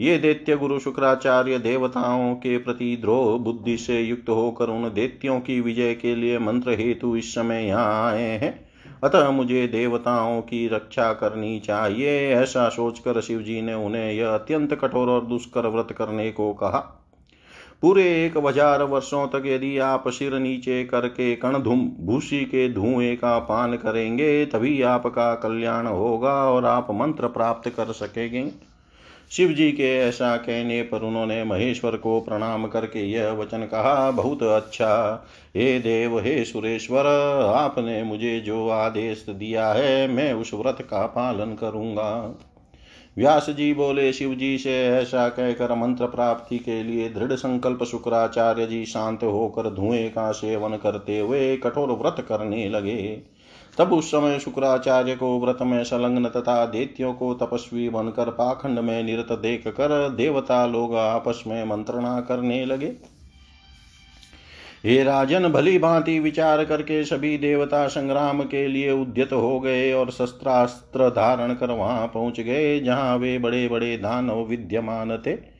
ये 0.00 0.18
दैत्य 0.18 0.56
गुरु 0.56 0.78
शुक्राचार्य 0.78 1.58
देवताओं 1.58 2.34
के 2.34 2.58
प्रति 2.58 2.96
द्रोह 3.00 3.38
बुद्धि 3.38 3.76
से 3.76 4.00
युक्त 4.00 4.28
होकर 4.28 4.68
उन 4.68 4.88
दैत्यों 4.94 5.40
की 5.40 5.60
विजय 5.60 5.94
के 5.94 6.14
लिए 6.14 6.38
मंत्र 6.38 6.70
हेतु 6.70 7.16
इस 7.16 7.34
समय 7.34 7.66
यहाँ 7.66 8.12
आए 8.12 8.22
हैं। 8.22 8.63
अतः 9.04 9.30
मुझे 9.30 9.66
देवताओं 9.66 10.40
की 10.40 10.68
रक्षा 10.68 11.12
करनी 11.12 11.58
चाहिए, 11.60 12.34
ऐसा 12.34 12.68
सोचकर 12.68 13.20
शिव 13.20 13.40
जी 13.40 13.62
ने 13.62 13.74
उन्हें 13.74 14.12
यह 14.12 14.28
अत्यंत 14.28 14.74
कठोर 14.74 15.08
और 15.08 15.24
दुष्कर 15.26 15.66
व्रत 15.66 15.92
करने 15.92 16.30
को 16.32 16.52
कहा। 16.52 16.78
पूरे 17.82 18.26
एक 18.26 18.36
हज़ार 18.36 18.82
वर्षों 18.82 19.26
तक 19.28 19.42
यदि 19.46 19.78
आप 19.78 20.08
सिर 20.08 20.34
नीचे 20.34 20.84
करके 20.84 21.34
कणधुम 21.36 21.80
भूसी 22.00 22.44
के 22.44 22.68
धुएँ 22.68 23.16
का 23.16 23.38
पान 23.38 23.76
करेंगे, 23.76 24.46
तभी 24.46 24.82
आपका 24.82 25.34
कल्याण 25.34 25.86
होगा 25.86 26.34
और 26.44 26.64
आप 26.64 26.90
मंत्र 26.90 27.28
प्राप्त 27.28 27.68
कर 27.68 27.92
सकेंगे। 27.92 28.50
शिव 29.30 29.48
जी 29.48 29.72
के 29.72 29.96
ऐसा 29.96 30.36
कहने 30.36 30.82
पर 30.82 31.02
उन्होंने 31.02 31.44
महेश्वर 31.44 31.96
को 31.96 32.20
प्रणाम 32.20 32.66
करके 32.66 33.10
यह 33.10 33.30
वचन 33.30 33.58
कहा, 33.58 34.10
बहुत 34.10 34.42
अच्छा। 34.42 35.24
हे 35.56 35.78
देव, 35.78 36.18
हे 36.18 36.44
सुरेश्वर, 36.44 37.06
आपने 37.56 38.02
मुझे 38.02 38.40
जो 38.40 38.68
आदेश 38.68 39.26
दिया 39.28 39.68
है, 39.68 40.08
मैं 40.08 40.32
उस 40.32 40.54
व्रत 40.54 40.78
का 40.82 41.06
पालन 41.06 41.54
करूँगा। 41.54 42.38
व्यास 43.18 43.50
जी 43.50 43.74
बोले 43.74 44.12
शिव 44.12 44.34
जी 44.34 44.58
से 44.58 44.88
ऐसा 44.88 45.28
कहकर 45.28 45.74
मंत्र 45.74 46.06
प्राप्ति 46.06 46.58
के 46.58 46.82
लिए 46.82 47.08
दृढ़ 47.08 47.32
संकल्प 47.32 47.84
शुक्राचार्य 47.84 48.66
जी 48.66 48.84
शांत 48.84 49.22
होकर 49.22 49.62
धुएँ 49.62 50.08
का 50.08 50.32
सेवन 50.32 50.76
करते 50.76 51.18
हुए 51.18 51.56
कठोर 51.56 51.88
व्रत 51.88 52.26
करने 52.28 52.68
लगे। 52.68 53.33
तब 53.78 53.92
उस 53.92 54.10
समय 54.10 54.38
शुक्राचार्य 54.38 55.14
को, 55.14 55.38
व्रत 55.40 55.58
में 55.62 55.82
संलग्न 55.84 56.28
तथा 56.28 56.64
देत्यों 56.66 57.12
को 57.14 57.34
तपस्वी 57.34 57.88
बनकर 57.88 58.30
पाखंड 58.30 58.78
में 58.78 59.02
निरत 59.02 59.32
देख 59.32 59.68
कर 59.68 60.08
देवता 60.08 60.66
लोग 60.66 60.94
आपस 60.96 61.42
में 61.46 61.64
मंत्रणा 61.64 62.20
करने 62.20 62.64
लगे। 62.64 62.92
हे 64.84 65.02
राजन, 65.04 65.48
भली 65.48 65.78
भांति 65.78 66.18
विचार 66.20 66.64
करके 66.64 67.04
सभी 67.04 67.36
देवता 67.38 67.86
संग्राम 67.88 68.42
के 68.42 68.66
लिए 68.68 68.90
उद्यत 68.90 69.32
हो 69.32 69.60
गए 69.60 69.92
और 69.92 70.10
शस्त्रास्त्र 70.10 71.08
धारण 71.10 71.54
कर 71.54 71.70
वहाँ 71.70 72.06
पहुँच 72.06 72.40
गए, 72.40 72.80
जहाँ 72.80 73.16
वे 73.16 73.38
बड़े 73.38 73.68
बड़े 73.68 73.96
दानव 73.96 74.44
विद्यमान 74.44 75.16
थे। 75.16 75.53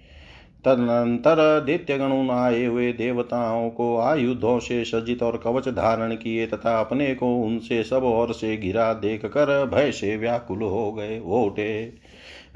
तदनंतर 0.67 1.61
दित्य 1.61 1.99
दैत्यगण 1.99 2.31
आए 2.31 2.65
हुए 2.65 2.93
देवताओं 2.93 3.71
को 3.71 3.99
आयुधों 3.99 4.59
से 4.59 4.85
सज्जित 4.85 5.23
और 5.23 5.41
कवच 5.45 5.69
धारण 5.69 6.15
किए 6.15 6.47
तथा 6.47 6.81
अपने 6.81 7.15
को 7.15 7.37
उनसे 7.37 7.83
सब 7.85 8.05
ओर 8.05 8.33
से 8.33 8.57
घिरा 8.57 8.93
देख 8.93 9.27
कर 9.27 9.65
भय 9.67 9.93
से 9.93 10.17
व्याकुल 10.17 10.63
हो 10.63 10.93
गए 10.93 11.21
ओटे 11.27 11.93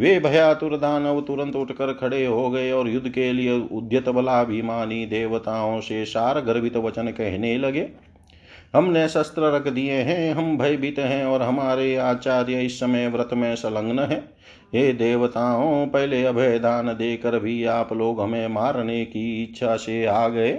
वे 0.00 0.20
भयातुर 0.20 0.76
दानव 0.76 1.20
तुरंत 1.20 1.56
उठकर 1.56 1.92
खड़े 1.92 2.26
हो 2.26 2.50
गए 2.50 2.72
और 2.72 2.88
युद्ध 2.88 3.08
के 3.08 3.32
लिए 3.32 3.60
उद्यत 3.72 4.08
बलाभिमानी 4.08 5.06
देवताओं 5.06 5.80
से 5.80 6.04
सार 6.04 6.40
गर्भित 6.40 6.76
वचन 6.76 7.08
कहने 7.08 7.58
लगे, 7.58 7.88
हमने 8.74 9.08
शस्त्र 9.08 9.42
रख 9.42 9.68
दिए 9.68 9.92
हैं, 9.92 10.34
हम 10.34 10.58
भयभीत 10.58 10.98
हैं 10.98 11.24
और 11.24 11.42
हमारे 11.42 11.96
आचार्य 11.96 12.62
इस 12.62 12.80
समय 12.80 13.08
व्रत 13.08 13.30
में 13.32 13.56
संलग्न 13.56 13.98
है। 13.98 14.37
हे 14.74 14.92
देवताओं, 14.92 15.86
पहले 15.86 16.24
अभय 16.24 16.58
दान 16.58 16.86
देकर 16.86 17.38
भी 17.38 17.64
आप 17.64 17.92
लोग 17.92 18.20
हमें 18.20 18.48
मारने 18.48 19.04
की 19.04 19.42
इच्छा 19.42 19.76
से 19.76 20.04
आ 20.06 20.28
गए। 20.28 20.52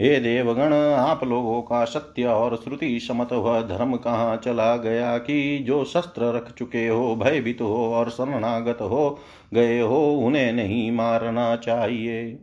हे 0.00 0.20
देवगण, 0.20 0.72
आप 0.92 1.24
लोगों 1.24 1.62
का 1.62 1.84
सत्य 1.84 2.24
और 2.24 2.56
श्रुति 2.56 3.00
समत 3.00 3.32
वह 3.32 3.60
धर्म 3.62 3.96
कहाँ 3.96 4.36
चला 4.36 4.76
गया 4.76 5.18
कि 5.18 5.58
जो 5.58 5.84
शस्त्र 5.84 6.32
रख 6.36 6.52
चुके 6.52 6.88
हो, 6.88 7.16
भयभीत 7.16 7.60
हो 7.60 7.94
और 7.94 8.10
शरणागत 8.10 8.78
हो 8.80 9.18
गए 9.54 9.80
हो, 9.80 10.12
उन्हें 10.14 10.52
नहीं 10.52 10.92
मारना 10.92 11.56
चाहिए। 11.56 12.38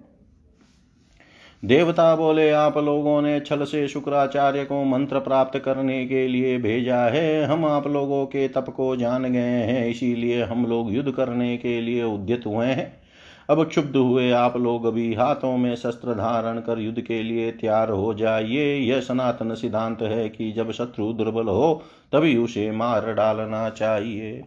देवता 1.63 2.15
बोले, 2.15 2.50
आप 2.52 2.78
लोगों 2.78 3.22
ने 3.22 3.39
छल 3.39 3.63
से 3.63 3.88
शुक्राचार्य 3.88 4.63
को 4.65 4.84
मंत्र 4.84 5.19
प्राप्त 5.19 5.60
करने 5.60 6.06
के 6.08 6.28
लिए 6.28 6.58
भेजा 6.58 6.98
है। 6.98 7.43
हम 7.45 7.65
आप 7.65 7.88
लोगों 7.88 8.26
के 8.26 8.48
तप 8.48 8.65
को 8.69 8.95
जान 8.95 9.24
गए 9.24 9.39
हैं, 9.39 9.88
इसीलिए 9.88 10.43
हम 10.43 10.65
लोग 10.65 10.93
युद्ध 10.93 11.12
करने 11.12 11.58
के 11.58 11.82
लिए 11.82 12.04
उद्यत 12.04 12.43
हुए 12.45 12.65
हैं। 12.65 13.02
अब 13.50 13.63
क्षुब्ध 13.63 13.95
हुए 13.95 14.32
आप 14.32 14.58
लोग 14.58 14.86
अभी 14.86 15.13
हाथों 15.13 15.58
में 15.58 15.76
शस्त्र 15.76 16.13
धारण 16.13 16.60
कर 16.60 16.80
युद्ध 16.80 17.02
के 17.02 17.24
लिए 17.24 17.52
तैयार 17.52 17.89
हो 17.89 18.13
जाइए। 18.13 18.76
यह 18.76 19.00
सनातन 19.00 19.56
सिद्धांत 19.56 20.02
है 20.02 20.30
कि 20.30 20.52
जब 20.52 20.72
शत्रु 20.72 21.13
दुर्बल 21.13 21.48
हो, 21.48 21.84
तभी 22.13 22.38
उसे 22.38 22.72
मार 22.72 23.13
डालना 23.13 23.69
चाहिए। 23.69 24.45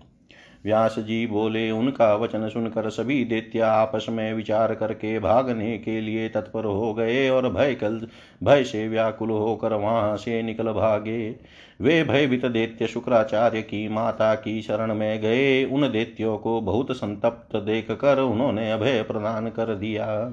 व्यास 0.65 0.99
जी 0.99 1.27
बोले, 1.27 1.71
उनका 1.71 2.15
वचन 2.15 2.49
सुनकर 2.49 2.91
सभी 2.91 3.25
दैत्य 3.25 3.61
आपस 3.61 4.07
में 4.11 4.35
विचार 4.35 4.75
करके 4.75 5.19
भागने 5.19 5.79
के 5.79 6.01
लिए 6.01 6.29
तत्पर 6.29 6.65
हो 6.65 6.95
गए 6.95 7.29
और 7.29 7.49
भय 7.53 7.75
कल 7.75 8.07
भय 8.43 8.65
से 8.65 8.89
व्याकुल 8.89 9.31
होकर 9.31 9.73
वहाँ 9.73 10.17
से 10.17 10.43
निकल 10.43 10.73
भागे। 10.73 11.37
वे 11.81 12.05
भयभीत 12.05 12.47
दैत्य 12.47 12.87
शुक्राचार्य 12.87 13.63
की 13.63 13.89
माता 13.89 14.35
की 14.35 14.63
शरण 14.63 14.95
में 14.95 15.21
गए। 15.21 15.65
उन 15.65 15.93
दैत्यों 15.93 16.39
को 16.39 16.61
बहुत 16.61 16.93
संतप्त 16.93 17.57
देख 17.57 17.91
कर 17.91 18.19
उन्होंने 18.19 18.71
अभय 18.73 19.03
प्रदान 19.03 19.49
कर 19.49 19.75
दिया। 19.75 20.33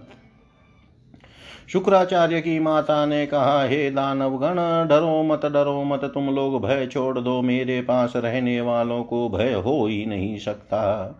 शुक्राचार्य 1.74 2.42
की 2.42 2.60
माता 2.60 3.06
ने 3.06 3.26
कहा, 3.26 3.64
हे 3.64 3.92
दानव 3.92 4.38
गण 4.38 4.56
डरो 4.88 5.24
मत 5.24 5.46
डरो 5.46 5.84
मत, 5.84 6.04
तुम 6.04 6.30
लोग 6.30 6.62
भय 6.66 6.88
छोड़ 6.88 7.20
दो, 7.20 7.42
मेरे 7.42 7.82
पास 7.82 8.14
रहने 8.16 8.62
वालों 8.62 9.04
को 9.04 9.30
भय 9.30 9.54
हो 9.54 9.86
ही 9.86 10.06
नहीं 10.06 10.38
सकता। 10.38 11.16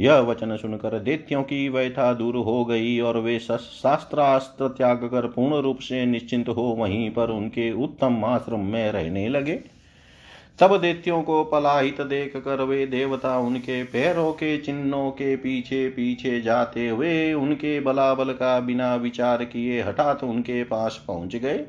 यह 0.00 0.14
वचन 0.14 0.56
सुनकर 0.56 0.98
देत्यों 0.98 1.42
की 1.42 1.68
व्यथा 1.68 2.12
दूर 2.14 2.36
हो 2.36 2.64
गई 2.64 3.00
और 3.00 3.18
वे 3.18 3.38
शास्त्रास्त्र 3.38 4.68
त्याग 4.68 4.96
कर 4.96 5.26
पूर्ण 5.26 5.62
रूप 5.62 5.78
से 5.78 6.06
निश्चिंत 6.06 6.48
हो 6.48 6.62
वहीं 6.62 7.10
पर 7.10 7.30
उनके 7.30 7.72
उत्तम 7.72 8.24
आश्रम 8.24 8.60
में 8.60 8.92
रहने 8.92 9.28
लगे। 9.28 9.73
तब 10.58 10.76
देत्यों 10.80 11.22
को 11.22 11.44
पलाहित 11.44 12.00
देख 12.00 12.36
कर 12.36 12.62
वे 12.62 12.86
देवता 12.86 13.38
उनके 13.38 13.82
पैरों 13.84 14.32
के 14.32 14.58
चिन्हों 14.58 15.10
के 15.10 15.36
पीछे 15.36 15.88
पीछे 15.88 16.40
जाते 16.40 16.88
हुए 16.88 17.32
उनके 17.32 17.80
बलाबल 17.80 18.32
का 18.32 18.60
बिना 18.60 18.94
विचार 18.94 19.44
किए 19.44 19.82
हठात 19.82 20.24
उनके 20.24 20.64
पास 20.64 21.04
पहुँच 21.06 21.36
गए। 21.36 21.64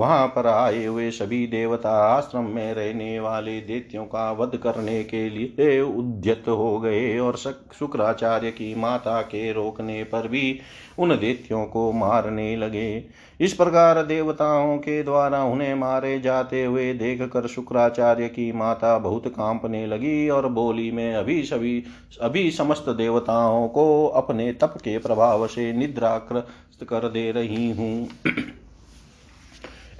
वहाँ 0.00 0.26
पर 0.26 0.46
आए 0.46 0.84
हुए 0.84 1.10
सभी 1.10 1.46
देवता 1.46 1.90
आश्रम 2.04 2.44
में 2.44 2.72
रहने 2.74 3.18
वाले 3.20 3.60
दैत्यों 3.60 4.04
का 4.04 4.30
वध 4.32 4.56
करने 4.56 5.02
के 5.04 5.28
लिए 5.30 5.80
उद्यत 5.80 6.44
हो 6.48 6.78
गए 6.80 7.18
और 7.18 7.36
शुक्राचार्य 7.36 8.50
की 8.50 8.74
माता 8.74 9.20
के 9.22 9.52
रोकने 9.52 10.02
पर 10.04 10.28
भी 10.28 10.60
उन 10.98 11.10
दैत्यों 11.10 11.64
को 11.64 11.90
मारने 11.92 12.54
लगे। 12.56 13.04
इस 13.40 13.52
प्रकार 13.52 14.02
देवताओं 14.02 14.76
के 14.78 15.02
द्वारा 15.02 15.42
उन्हें 15.44 15.74
मारे 15.74 16.18
जाते 16.20 16.64
हुए 16.64 16.92
देख 16.94 17.22
कर 17.22 17.46
शुक्राचार्य 17.46 18.28
की 18.28 18.50
माता 18.52 18.96
बहुत 18.98 19.28
कांपने 19.28 19.86
लगी 19.86 20.28
और 20.28 20.48
बोली, 20.48 20.90
में 20.90 21.14
अभी 21.14 21.42
सभी, 21.42 21.82
अभी 22.20 22.50
समस्त 22.50 22.88
देवताओं 22.88 23.68
को 23.68 24.06
अपने 24.06 24.52
तप 24.52 24.74
के 24.78 24.98
प्रभाव 24.98 25.46
से 25.46 25.72
निद्राग्रस्त 25.72 26.84
कर 26.84 27.08
दे 27.08 27.30
रही 27.32 27.70
हूँ। 27.70 28.08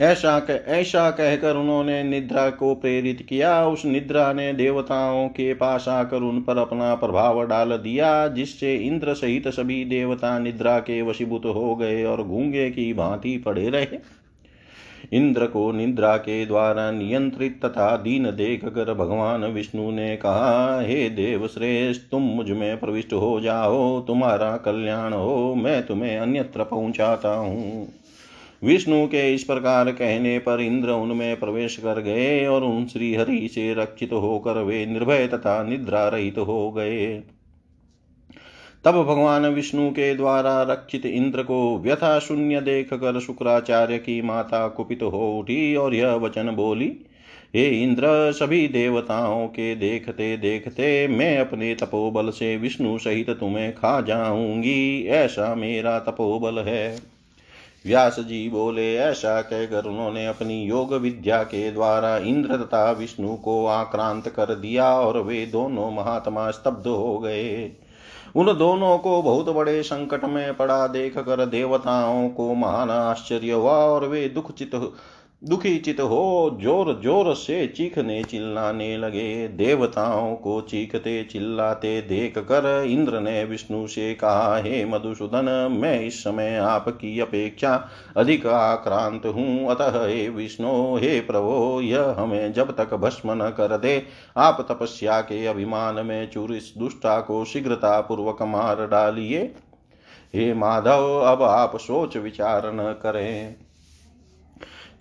ऐसा 0.01 0.39
कह, 0.41 0.53
ऐसा 0.53 1.11
कहकर 1.11 1.57
उन्होंने 1.57 2.03
निद्रा 2.03 2.49
को 2.51 2.75
प्रेरित 2.75 3.21
किया। 3.29 3.67
उस 3.67 3.85
निद्रा 3.85 4.33
ने 4.33 4.53
देवताओं 4.53 5.29
के 5.29 5.53
पास 5.55 5.89
आकर 5.89 6.23
उन 6.23 6.41
पर 6.41 6.59
अपना 6.59 6.95
प्रभाव 6.95 7.43
डाल 7.47 7.77
दिया 7.79 8.29
जिससे 8.29 8.75
इंद्र 8.77 9.15
सहित 9.15 9.49
सभी 9.49 9.85
देवता 9.85 10.39
निद्रा 10.39 10.79
के 10.79 11.01
वशीभूत 11.03 11.47
हो 11.47 11.75
गए 11.77 12.03
और 12.05 12.27
गूँगे 12.27 12.71
की 12.71 12.93
भांति 12.93 13.37
पड़े 13.37 13.69
रहे। 13.71 13.99
इंद्र 15.13 15.47
को 15.47 15.71
निद्रा 15.73 16.17
के 16.17 16.45
द्वारा 16.47 16.91
नियंत्रित 16.91 17.61
तथा 17.65 17.97
दीन 17.97 18.31
देख 18.31 18.65
कर 18.65 18.93
भगवान 18.95 19.45
विष्णु 19.45 19.91
ने 19.91 20.17
कहा 20.17 20.81
हे 20.81 21.09
देव 21.11 21.47
श्रेष्ठ 21.47 22.11
तुम 22.11 22.23
मुझमें 22.23 22.79
प्रविष्ट 22.81 23.13
हो 23.13 23.41
जाओ 23.41 24.01
तुम्हारा 24.01 24.57
कल्याण 24.57 25.13
हो 25.13 25.55
मैं 25.55 25.83
तुम्हें 25.87 26.19
अन्यत्र 26.19 26.65
पहुंचाता 26.65 27.35
हूँ। 27.35 27.87
विष्णु 28.63 29.07
के 29.07 29.35
इस 29.35 29.45
प्रकार 29.45 29.91
कहने 29.93 30.39
पर 30.39 30.61
इंद्र 30.61 30.91
उनमें 30.91 31.41
प्रवेश 31.41 31.77
कर 31.77 32.01
गए 32.01 32.47
और 32.47 32.65
उन 32.65 32.87
श्री 32.87 33.15
हरि 33.15 33.49
से 33.49 33.75
रक्षित 33.75 34.13
होकर 34.13 34.63
वे 34.63 34.87
निर्भय 34.87 35.27
तथा 35.27 35.63
निद्रा 35.63 36.09
रहित 36.09 36.39
हो 36.39 36.71
गए। 36.71 37.23
तब 38.85 39.03
भगवान 39.03 39.47
विष्णु 39.47 39.91
के 39.91 40.15
द्वारा 40.15 40.63
रक्षित 40.63 41.07
इंद्र 41.07 41.43
को 41.43 41.79
व्यथा 41.79 42.19
शून्य 42.19 42.61
देख 42.61 42.95
कर 42.95 43.21
शुक्राचार्य 43.21 43.99
की 43.99 44.23
माता 44.23 44.69
कुपित 44.69 45.03
हो 45.03 45.39
उठी 45.39 45.75
और 45.77 45.95
यह 45.95 46.15
वचन 46.15 46.51
बोली, 46.51 46.93
हे 47.55 47.69
इंद्र, 47.83 48.33
सभी 48.33 48.69
देवताओं 48.69 49.47
के 49.47 49.75
देखते 49.75 50.37
देखते 50.37 51.09
मैं 51.09 51.39
अपने 51.39 51.75
तपोबल 51.75 52.31
से 52.31 52.57
विष्णु 52.57 52.99
सहित 52.99 53.31
तुम्हें 53.31 53.73
खा 53.73 54.01
जाऊँगी, 54.01 55.07
ऐसा 55.07 55.55
मेरा 55.55 55.99
तपोबल 55.99 56.59
है। 56.59 57.10
व्यास 57.87 58.21
जी 58.21 58.49
बोले, 58.49 58.97
ऐसा 58.97 59.41
कहकर 59.43 59.85
उन्होंने 59.85 60.27
अपनी 60.27 60.65
योग 60.65 60.95
विद्या 60.95 61.43
के 61.43 61.71
द्वारा 61.71 62.17
इंद्र 62.17 62.57
तथा 62.57 62.91
विष्णु 62.91 63.35
को 63.35 63.67
आक्रांत 63.67 64.29
कर 64.29 64.55
दिया 64.55 64.93
और 65.01 65.19
वे 65.19 65.47
दोनों 65.47 65.91
महात्मा 65.91 66.51
स्तब्ध 66.51 66.87
हो 66.87 67.19
गए। 67.19 67.73
उन 68.37 68.59
दोनों 68.59 68.99
को 68.99 69.23
बहुत 69.23 69.49
बड़े 69.49 69.83
संकट 69.83 70.25
में 70.25 70.57
पड़ा 70.57 70.87
देख 70.87 71.19
कर 71.19 71.47
देवताओं 71.47 72.29
को 72.29 72.55
महान 72.55 72.91
आश्चर्य 72.91 73.53
हुआ 73.53 73.73
और 73.73 74.07
वे 74.07 74.29
दुख 74.29 74.53
चित 74.53 74.75
दुखी 75.43 75.79
चित 75.79 76.01
हो, 76.01 76.59
ज़ोर 76.63 77.01
ज़ोर 77.03 77.35
से 77.35 77.67
चीखने 77.67 78.23
चिल्लाने 78.23 78.97
लगे। 78.97 79.49
देवताओं 79.49 80.35
को 80.37 80.61
चीखते 80.61 81.23
चिल्लाते 81.25 82.01
देख 82.01 82.39
कर 82.39 82.85
इंद्र 82.85 83.21
ने 83.21 83.45
विष्णु 83.45 83.87
से 83.87 84.13
कहा, 84.15 84.57
हे 84.57 84.85
मधुसूदन, 84.85 85.47
मैं 85.73 86.01
इस 86.01 86.21
समय 86.25 86.57
आपकी 86.57 87.21
अपेक्षा 87.21 87.73
अधिक 88.17 88.47
आक्रांत 88.47 89.27
हूँ। 89.27 89.67
अतः 89.69 90.07
हे 90.07 90.29
विष्णु, 90.29 90.97
हे 90.97 91.21
प्रभो, 91.21 91.81
यह 91.81 92.15
हमें 92.19 92.53
जब 92.53 92.77
तक 92.77 92.95
भस्म 92.95 93.43
न 93.43 93.51
कर 93.51 93.77
दे, 93.79 94.03
आप 94.37 94.67
तपस्या 94.71 95.21
के 95.21 95.47
अभिमान 95.47 96.05
में 96.07 96.31
चूर 96.31 96.55
इस 96.55 96.73
दुष्टा 96.79 97.21
को 97.21 97.45
शीघ्रता 97.45 98.01
पूर्वक 98.01 98.43
मार 98.43 98.87
डालिए। 98.87 99.43
हे 100.35 100.53
माधव, 100.55 101.09
अब 101.27 101.43
आप 101.43 101.77
सोच 101.77 102.17
विचार 102.17 102.73
न 102.73 102.93
करें। 103.03 103.70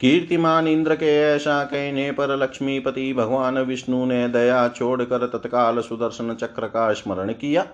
कीर्तिमान 0.02 0.68
इंद्र 0.68 0.96
के 0.96 1.18
ऐसा 1.22 1.64
कहने 1.64 2.12
पर 2.12 2.36
लक्ष्मीपति 2.38 3.14
भगवान 3.14 3.58
विष्णु 3.58 4.06
ने 4.06 4.28
दया 4.28 4.68
छोड़कर 4.68 5.26
तत्काल 5.28 5.80
सुदर्शन 5.80 6.34
चक्र 6.34 6.68
का 6.68 6.92
स्मरण 6.94 7.32
किया। 7.32 7.66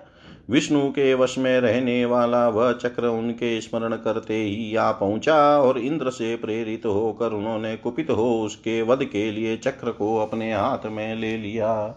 विष्णु 0.50 0.88
के 0.88 1.14
वश 1.14 1.38
में 1.38 1.60
रहने 1.60 2.04
वाला 2.04 2.48
वह 2.48 2.72
चक्र 2.72 3.06
उनके 3.06 3.60
स्मरण 3.60 3.94
करते 3.96 4.34
ही 4.34 4.76
आ 4.76 4.90
पहुँचा 4.92 5.36
और 5.58 5.78
इंद्र 5.78 6.10
से 6.10 6.34
प्रेरित 6.36 6.86
होकर 6.86 7.32
उन्होंने 7.32 7.76
कुपित 7.76 8.10
हो 8.10 8.42
उसके 8.42 8.82
वध 8.82 9.04
के 9.04 9.30
लिए 9.30 9.56
चक्र 9.56 9.90
को 9.90 10.16
अपने 10.16 10.52
हाथ 10.54 10.86
में 10.86 11.14
ले 11.16 11.36
लिया। 11.36 11.94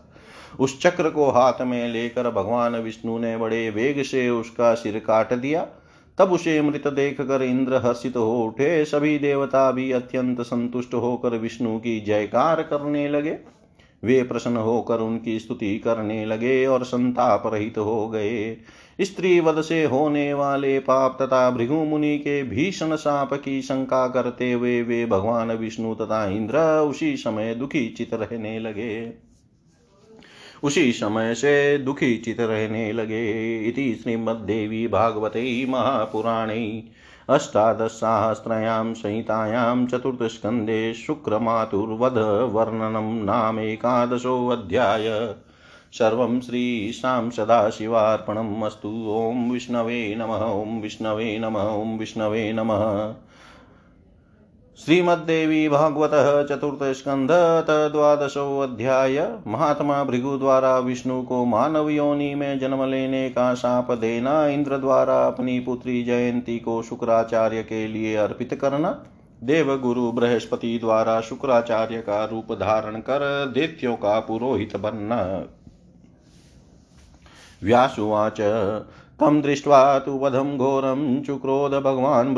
उस 0.60 0.82
चक्र 0.82 1.10
को 1.10 1.30
हाथ 1.30 1.62
में 1.62 1.88
लेकर 1.89 2.30
भगवान 2.30 2.76
विष्णु 2.76 3.18
ने 3.20 3.38
बड़े 3.38 3.70
वेग 3.70 4.04
से 4.04 4.30
उसका 4.30 4.74
सिर 4.74 5.00
काट 5.00 5.34
दिया। 5.34 5.68
तब 6.19 6.32
उसे 6.32 6.62
मृत 6.62 6.88
देख 6.88 7.21
कर 7.21 7.43
इंद्र 7.43 7.75
हर्षित 7.75 8.17
हो 8.17 8.43
उठे। 8.43 8.86
सभी 8.86 9.17
देवता 9.19 9.71
भी 9.71 9.91
अत्यंत 9.91 10.41
संतुष्ट 10.41 10.93
होकर 10.93 11.29
विष्णु 11.29 11.77
की 11.77 11.99
जयकार 11.99 12.62
करने 12.62 13.08
लगे। 13.10 13.38
वे 14.03 14.23
प्रसन्न 14.23 14.58
होकर 14.58 14.99
उनकी 14.99 15.39
स्तुति 15.39 15.77
करने 15.79 16.25
लगे 16.25 16.65
और 16.65 16.84
संताप 16.84 17.43
रहित 17.45 17.77
हो 17.77 18.10
गए। 18.10 18.58
स्त्री 19.01 19.39
वध 19.39 19.62
से 19.62 19.84
होने 19.86 20.34
वाले 20.34 20.79
पाप 20.79 21.17
तथा 21.21 21.49
भृगु 21.49 21.73
मुनि 21.73 22.17
के 22.17 22.43
भीषण 22.43 22.95
साप 22.95 23.34
की 23.34 23.62
शंका 23.62 24.08
करते 24.08 24.51
हुए 24.51 24.82
वे 24.82 25.05
भगवान 25.05 25.51
विष्णु 25.51 25.95
तथा 25.95 26.25
इंद्र 26.29 26.60
उसी 26.79 27.17
समय 27.17 27.55
दुखी 27.55 27.88
चित 27.88 28.13
रहने 28.13 28.60
लगे। 28.60 29.29
उसी 30.63 30.91
समय 30.91 31.36
से 31.36 31.78
दुखी 31.78 32.17
चित 32.17 32.39
रहने 32.39 32.93
लगे 32.93 33.67
इति 33.67 34.00
श्रीमद्देवी 34.04 34.88
भागवते 34.88 35.65
महापुराणे 35.69 36.84
अष्टादशसाहस्रयां 37.30 38.93
संहितायां 38.93 39.88
चतुर्थस्कन्धे 39.88 40.93
शुक्रमातुर्वधवर्णनं 40.93 43.26
नामेकादशोऽध्याय 43.26 45.36
सर्वं 45.93 46.41
श्रीशां 46.41 47.30
सदाशिवार्पणम् 47.30 48.63
अस्तु। 48.63 49.06
ॐ 49.10 49.52
विष्णवे 49.52 50.15
नमः, 50.15 50.36
ॐ 50.36 50.82
विष्णवे 50.82 51.39
नमः, 51.39 51.62
ॐ 51.62 51.98
विष्णवे 51.98 52.54
नमः। 52.54 53.15
श्रीमद्देवी 54.80 55.68
भागवत 55.70 56.12
चतुर्थ 56.50 56.84
स्कंध 56.96 57.32
द्वादशो 57.92 58.60
अध्याय। 58.60 59.18
महात्मा 59.48 60.04
भृगु 60.04 60.38
द्वारा 60.38 60.78
विष्णु 60.78 61.22
को 61.24 61.44
मानव 61.46 61.89
योनि 61.89 62.34
में 62.36 62.60
जन्म 62.60 62.84
लेने 62.84 63.30
का 63.30 63.54
शाप 63.56 63.92
देना, 63.92 64.46
इंद्र 64.48 64.78
द्वारा 64.78 65.18
अपनी 65.28 65.60
पुत्री 65.60 66.04
जयंती 66.04 66.58
को 66.60 66.82
शुक्राचार्य 66.82 67.63
के 67.63 67.86
लिए 67.88 68.15
अर्पित 68.15 68.54
करना 68.62 68.92
देव 69.44 69.76
गुरु 69.78 70.12
बृहस्पति 70.12 70.78
द्वारा 70.80 71.20
शुक्राचार्य 71.22 71.98
का 72.00 72.24
रूप 72.26 72.54
धारण 72.54 73.00
कर 73.00 73.52
देत्यों 73.54 73.96
का 73.96 74.20
पुरोहित 74.20 74.78
बनना। 74.78 75.22
व्यासुवाच 77.63 78.42
तं 79.19 79.41
दृष्ट्वा 79.41 79.99
तु 79.99 80.12
वधं 80.12 80.58
घोरं 80.58 81.23
चुक्रोध 81.23 81.71
भगवान् 81.71 82.34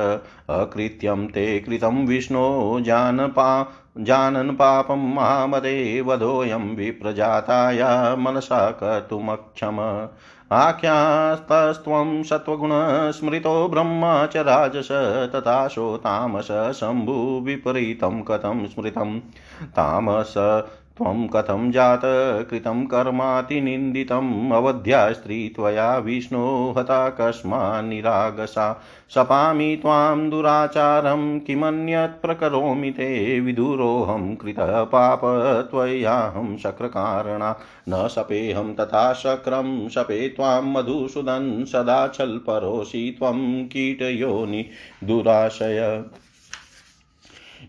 अकृत्यं 0.49 1.27
ते 1.27 1.59
कृतं 1.59 2.07
विष्णो 2.07 2.77
जानपा 2.81 3.71
जानन् 3.97 4.51
पापं 4.51 5.13
महामदे 5.13 6.01
वधोऽयं 6.01 6.75
विप्रजाताया 6.75 8.15
मनसा 8.15 8.71
कर्तुमक्षम। 8.71 10.07
आख्यास्तस्त्वं 10.51 12.23
सत्त्वगुणस्मृतो 12.23 13.67
ब्रह्म 13.67 14.01
च 14.05 14.37
राजस 14.37 14.91
तथाशो 15.35 15.97
तामस 15.97 16.47
शम्भु 16.51 17.41
विपरीतं 17.43 18.21
कथं 18.21 18.67
स्मृतं। 18.67 19.19
तामस 19.63 20.33
त्वं 20.97 21.27
कथं 21.27 21.71
जात, 21.71 22.01
कृतं 22.49 22.85
कर्मातिनिन्दितम् 22.85 24.51
अवध्या 24.51 25.13
स्त्री 25.13 25.49
त्वया 25.49 25.97
विष्णो 25.97 26.73
हता 26.77 27.09
कस्मान्निरागसा 27.09 28.81
शपामि 29.09 29.79
त्वां 29.81 30.29
दुराचारं, 30.29 31.39
किमन्यत् 31.39 32.21
प्रकरोमि 32.21 32.91
ते? 32.91 33.39
विदुरोऽहं 33.39 34.35
कृतः 34.35 34.83
पाप 34.83 35.21
त्वयाहं 35.71 36.57
शक्रकारणा। 36.57 37.55
न 37.89 38.07
शपेऽहं 38.07 38.75
तथा 38.75 39.13
शक्रं 39.13 39.89
शपे 39.89 40.27
त्वां 40.27 40.63
मधुसूदन् 40.63 41.65
सदा 41.65 42.07
छल्परोषि 42.07 43.15
त्वं 43.19 43.65
कीटयोनि। 43.65 44.65
दुराशय। 45.03 46.03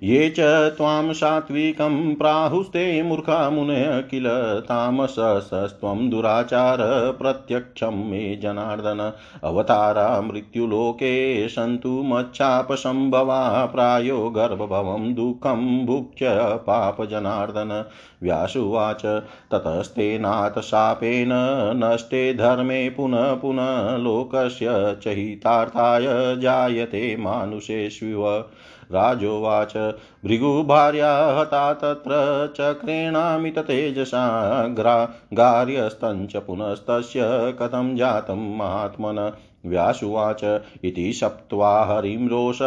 ये 0.03 0.31
च 0.31 0.41
त्वां 0.77 1.13
सात्विकं 1.13 2.15
प्राहुस्ते 2.15 3.03
मूर्खा 3.03 3.51
मुनय 3.51 4.05
किल 4.11 4.27
तामसस्त्वं 4.61 6.11
दुराचार 6.11 6.79
प्रत्यक्षं 7.19 8.11
मे 8.11 8.37
जनार्दन। 8.37 9.13
अवतारा 9.45 10.21
मृत्युलोके 10.21 11.49
सन्तु 11.49 12.03
मच्छापसम्भवा 12.03 13.67
प्रायो 13.67 14.31
गर्भभवं 14.31 15.15
दुःखं 15.15 15.87
भुक्ष्य 15.87 16.27
पापजनार्दन 16.67 17.85
व्यासुवाच 18.23 19.07
ततस्तेनाथ 19.53 20.61
शापेन 20.61 21.31
नष्टे 21.77 22.35
धर्मे 22.35 22.89
पुनः 22.91 23.35
पुनः 23.35 23.97
लोकस्य 23.97 24.67
च 25.03 25.09
हितार्थाय 25.09 26.07
जायते 26.37 27.17
मानुषेष्विव 27.17 28.45
राजोवाच। 28.93 29.77
भृगुभार्या 30.25 31.13
हता 31.41 31.73
तत्र 31.73 32.13
चक्रेणामित 32.59 33.59
तेजसा 33.59 34.67
ग्रा 34.67 35.05
गार्यस्तञ्च 35.35 36.37
पुनस्तस्य 36.37 37.21
कथं 37.61 37.97
जातं 37.97 38.57
महात्मन 38.57 39.33
व्यासुवाच 39.67 40.61
इति 40.85 41.13
सप्त्वा 41.13 41.85
हरिं 41.85 42.29
रोष 42.29 42.59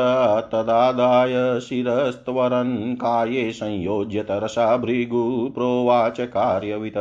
तदादाय 0.51 1.60
शिरस्त्वरन् 1.60 2.95
कार्ये 2.95 3.51
संयोज्य 3.51 4.21
तरसा 4.21 4.77
भृगु 4.77 5.51
प्रोवाच 5.55 6.21
कार्यवित्। 6.21 6.97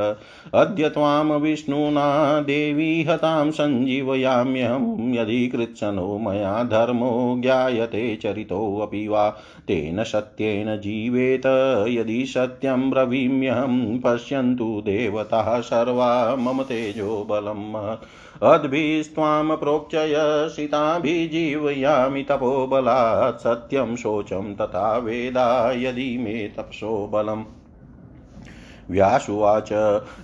अद्य 0.54 0.88
त्वां 0.88 1.26
विष्णुना 1.26 2.40
देवी 2.40 3.02
हतां 3.02 3.50
सञ्जीवयाम्यहं 3.50 5.14
यदि 5.14 5.46
कृत्सनो 5.46 6.18
मया 6.18 6.62
धर्मो 6.62 7.37
ज्ञायते 7.40 8.16
चरितोऽपि 8.16 9.09
वा। 9.09 9.30
तेन 9.68 10.04
सत्येन 10.04 10.76
जीवेत 10.76 11.46
यदि 11.88 12.26
सत्यं 12.26 12.90
ब्रवीम्यहं 12.90 13.98
पश्यन्तु 13.98 14.82
देवताः 14.85 15.61
सर्वा 15.61 16.37
मम 16.37 16.62
तेजो 16.62 17.26
बलम्। 17.30 17.96
अद्भिस्त्वां 18.42 19.57
प्रोक्चय 19.57 20.14
सीताभिजीवयामि 20.49 22.22
तपोबलात् 22.22 23.40
सत्यं 23.40 23.96
शोचं 23.96 24.55
तथा 24.55 24.96
वेदा 24.96 25.72
यदि 25.72 26.18
मे 26.18 26.55
तपसो 26.59 27.07
बलम् 27.12 27.44
व्यासुवाच 28.90 29.72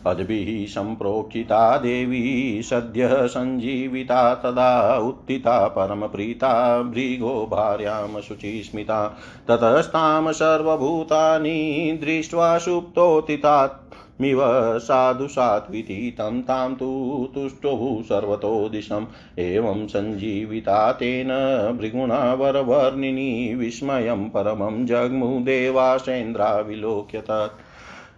अद्भिः 0.06 0.66
सम्प्रोक्षिता 0.66 1.76
देवी 1.76 2.62
सद्यः 2.62 3.26
सञ्जीविता 3.26 4.34
तदा 4.34 4.98
उत्थिता 4.98 5.68
परमप्रीता 5.68 6.82
भृगो 6.82 7.48
भार्यां 7.50 8.20
शुचिस्मिता। 8.20 9.06
ततस्तां 9.48 10.32
सर्वभूतानि 10.32 11.98
दृष्ट्वा 12.04 12.58
सुप्तोत्थितात् 12.58 13.81
मिव 14.22 14.38
साधु 14.78 15.26
सात्विति 15.28 16.14
तं 16.18 16.42
तां 16.42 16.74
तु 16.74 16.88
तुष्टुः 17.34 18.02
सर्वतो 18.02 18.68
दिशम्। 18.68 19.06
एवं 19.38 19.86
सञ्जीविता 19.86 20.92
तेन 20.92 21.28
भृगुणा 21.80 22.34
वरवर्णिनी, 22.34 23.54
विस्मयं 23.54 24.24
परमं 24.28 24.86
जग्मुदेवासेन्द्रा 24.86 26.54
विलोक्य 26.60 27.20
तत् 27.20 27.60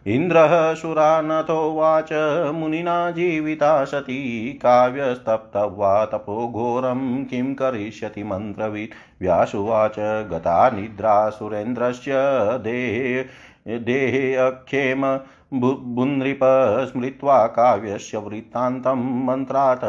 इन्द्रः 0.09 0.75
सुरानथोवाच 0.75 2.13
मुनिना 2.55 3.11
जीविता 3.11 3.85
सती। 3.85 4.53
काव्यस्तप्तवा 4.53 6.05
तपोघोरं 6.05 7.25
किं 7.25 7.55
करिष्यति 7.55 8.23
मन्त्रवित् 8.23 9.23
व्यासुवाच 9.23 9.97
गता 10.31 10.71
निद्रा 10.71 11.31
सुरेन्द्रस्य 11.31 12.13
देहे 12.65 13.25
देहेऽख्येम 13.79 15.03
बुनृप 15.63 16.41
स्मृत्वा 16.91 17.47
काव्यस्य 17.57 18.19
वृत्तान्तं 18.19 19.03
मन्त्रात् 19.27 19.85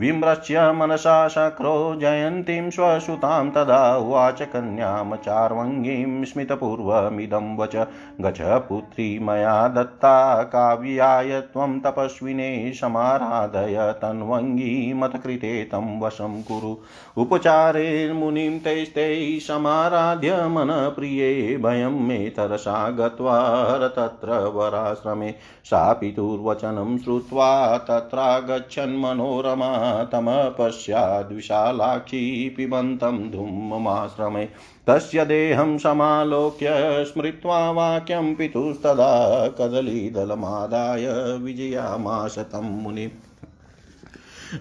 विम्रश्य 0.00 0.72
मनसा 0.72 1.28
शक्रो 1.28 1.96
जयन्तीं 1.96 2.70
स्वसुतां 2.70 3.50
तदा 3.50 3.96
उवाच 3.96 4.42
कन्यां 4.42 5.16
चार्वङ्गीं 5.16 6.24
स्मितपूर्वमिदं 6.24 7.56
वच। 7.56 7.86
गच 8.20 8.40
पुत्री 8.40 9.18
मया 9.18 9.68
दत्ता 9.68 10.42
काव्याय 10.42 11.40
त्वं 11.40 11.80
तपस्विने 11.80 12.72
समाराधय 12.72 13.94
तन्वङ्गी 14.02 14.92
मतकृते 14.92 15.64
तं 15.64 16.00
वशं 16.00 16.42
कुरु। 16.42 16.76
उपचारेर्मुनिं 17.22 18.58
तैस्तै 18.58 19.38
समाराध्य 19.48 20.46
मनप्रिये 20.46 21.56
भयं 21.56 21.90
मे 21.90 22.18
तरसा 22.18 22.90
गत्वा 22.90 23.88
तत्र 23.88 24.48
वराश्रमे। 24.48 25.34
सा 25.64 25.92
पितुर्वचनं 25.92 26.98
श्रुत्वा 26.98 27.78
तत्रागच्छन्मनोरमा 27.78 29.83
तमपश्याद्विशालाक्षी 29.84 32.48
पिबन्तं 32.48 33.30
धूममाश्रमे 33.30 34.48
तस्य 34.86 35.24
देहं 35.24 35.78
समालोक्य 35.78 37.04
स्मृत्वा 37.04 37.70
वाक्यं 37.70 38.34
पितुस्तदा 38.34 39.48
कदलीदलमादाय 39.48 41.38
विजयामाश 41.38 42.38
तं 42.38 42.82
मुनिम्। 42.82 43.10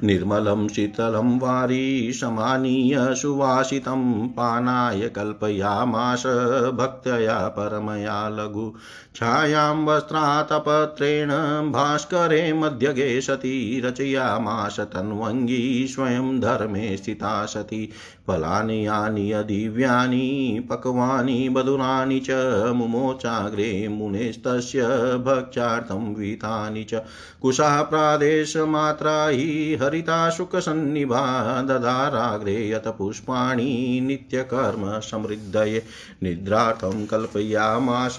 निर्मलं 0.04 0.68
शीतलं 0.68 1.40
वारी 1.40 2.14
समानीय 2.14 3.16
सुवासितं 3.16 4.28
पानाय 4.28 5.10
कल्पयामास 5.10 6.26
भक्तया 6.74 7.48
परमया 7.48 8.30
लघु। 8.30 8.74
छायां 9.16 9.86
वस्त्रातपत्रेण 9.86 11.30
भास्करे 11.72 12.54
मध्यगे 12.54 13.22
सती 13.22 13.82
रचयामास 13.82 14.80
तन्वङ्गी 14.80 15.88
स्वयं 15.90 16.40
धर्मे 16.40 16.98
स्थिता 16.98 17.46
सती। 17.46 17.90
फलानि 18.28 18.88
यानि 18.88 19.34
दिव्यानि 19.36 20.68
पक्वानि 20.70 21.50
मधुराणि 21.50 22.20
च, 22.20 22.32
मुमोचाग्रे 22.76 23.88
मुनेस्तस्य 23.88 24.82
भक्ष्यार्थं 25.18 26.16
वितानि 26.16 26.84
च। 26.84 26.94
कुशा 27.42 27.82
प्रादेशमात्रा 27.82 29.28
हि 29.28 29.73
हरिता 29.76 30.30
शुकसन्निभा 30.30 31.62
ददाराग्रे 31.62 32.70
यत 32.70 32.88
पुष्पाणि 32.88 34.00
नित्यकर्म 34.04 35.00
समृद्धये। 35.00 35.84
निद्रार्थं 36.24 37.06
कल्पयामास 37.06 38.18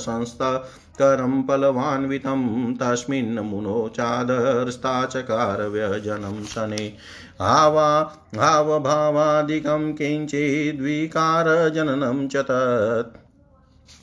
संस्था 0.00 0.68
करं 0.98 1.42
पलवान्वितं 1.42 2.74
तस्मिन् 2.74 3.38
मुनोचादर्स्ताचकार 3.38 5.62
व्यजनं 5.62 6.44
शने। 6.44 6.92
आवा 7.40 8.18
हावभावादिकं 8.36 9.92
किञ्चिद्विकारजननं 9.92 12.28
च 12.28 12.36
तत् 12.36 13.25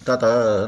तत 0.08 0.20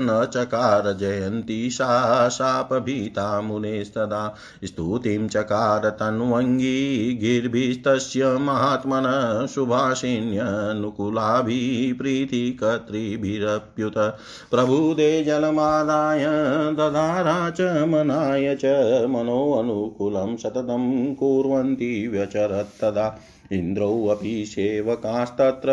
न 0.02 0.28
चकार 0.34 0.94
जयन्ती 0.94 1.70
सा 1.70 2.30
शापभीता 2.30 3.42
मुनेस्तदा। 3.42 4.36
स्तुतिं 4.64 5.28
चकार 5.28 5.90
तन्वङ्गी 5.90 7.18
गिर्भिस्तस्य 7.22 8.26
महात्मनः 8.26 9.46
सुभाषिण्यनुकूलाभिः 9.46 11.98
प्रीतिकर्तृभिरप्युत 11.98 14.18
प्रभुदे 14.52 15.24
जलमादाय 15.24 16.26
ददारा 16.74 17.50
च 17.50 17.62
मनाय 17.62 18.56
च 18.56 18.66
मनोऽनुकूलं 19.10 20.38
सततं 20.38 21.16
कुर्वन्ति 21.16 22.08
व्यचरत्तदा। 22.08 23.20
इन्द्रोऽपि 23.52 24.46
सेवकास्तत्र 24.46 25.68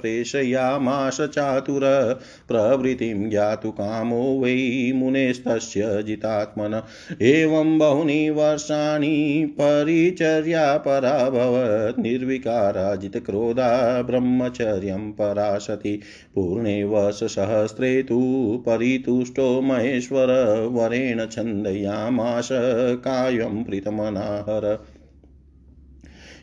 प्रेषयामाश 0.00 1.18
चातुर, 1.20 2.18
प्रवृत्तिं 2.48 3.30
ज्ञातु 3.30 3.70
कामो 3.70 4.40
वै 4.40 4.92
मुनेस्तस्य 4.94 6.02
जितात्मन। 6.02 6.82
एवं 7.22 7.78
बहूनि 7.78 8.30
वर्षाणि 8.30 9.56
परिचर्यापराभवत् 9.60 11.98
निर्विकाराजितक्रोधा 11.98 14.02
ब्रह्मचर्यं 14.02 15.12
पराशति। 15.12 16.00
पूर्णे 16.34 16.84
वर्षसहस्रे 16.84 18.02
तु 18.02 18.62
परितुष्टो 18.66 19.60
महेश्वर, 19.60 20.68
वरेण 20.72 21.26
छन्दयामाश 21.26 22.48
कायं 22.94 23.64
प्रीतमनाहर। 23.64 24.87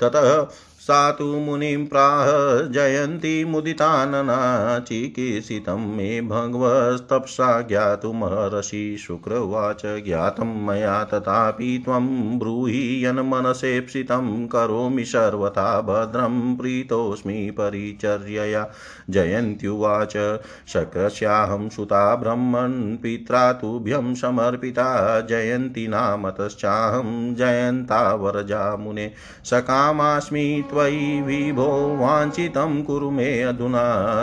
ततः 0.00 0.46
सा 0.84 1.10
तु 1.12 1.24
मुनिं 1.24 1.86
प्राह 1.86 2.26
जयन्तीमुदितानना 2.68 4.36
चिकीर्षितं 4.78 5.96
मे 5.96 6.20
भगवस्तप्सा 6.20 7.60
ज्ञातुमर्हसि 7.60 8.96
शुक्र 9.00 9.32
उवाच 9.32 9.82
ज्ञातं 9.84 10.66
मया 10.66 11.04
तथापि 11.04 11.82
त्वं 11.84 12.38
ब्रूहि 12.38 13.06
यन्मनसेप्सितं 13.06 14.46
करोमि 14.46 15.04
सर्वथा 15.04 15.80
भद्रं 15.80 16.56
प्रीतोऽस्मि 16.56 17.50
परिचर्यया। 17.50 18.70
जयन्त्युवाच, 19.10 20.12
शक्रस्याहं 20.68 21.68
सुता 21.68 22.14
ब्रह्मन् 22.14 22.96
पित्रा 22.96 23.52
तुभ्यं 23.52 24.14
समर्पिता। 24.14 25.20
जयन्ती 25.20 25.88
नामतश्चाहं 25.88 27.34
जयन्ता 27.34 28.14
वरजा 28.14 28.76
मुने 28.76 29.10
सकामास्मि 29.44 30.64
त्वयि 30.74 31.22
विभो 31.22 31.96
वाञ्छितं 31.96 32.82
कुरु 32.82 33.10
मे 33.10 33.42
अधुना 33.42 33.82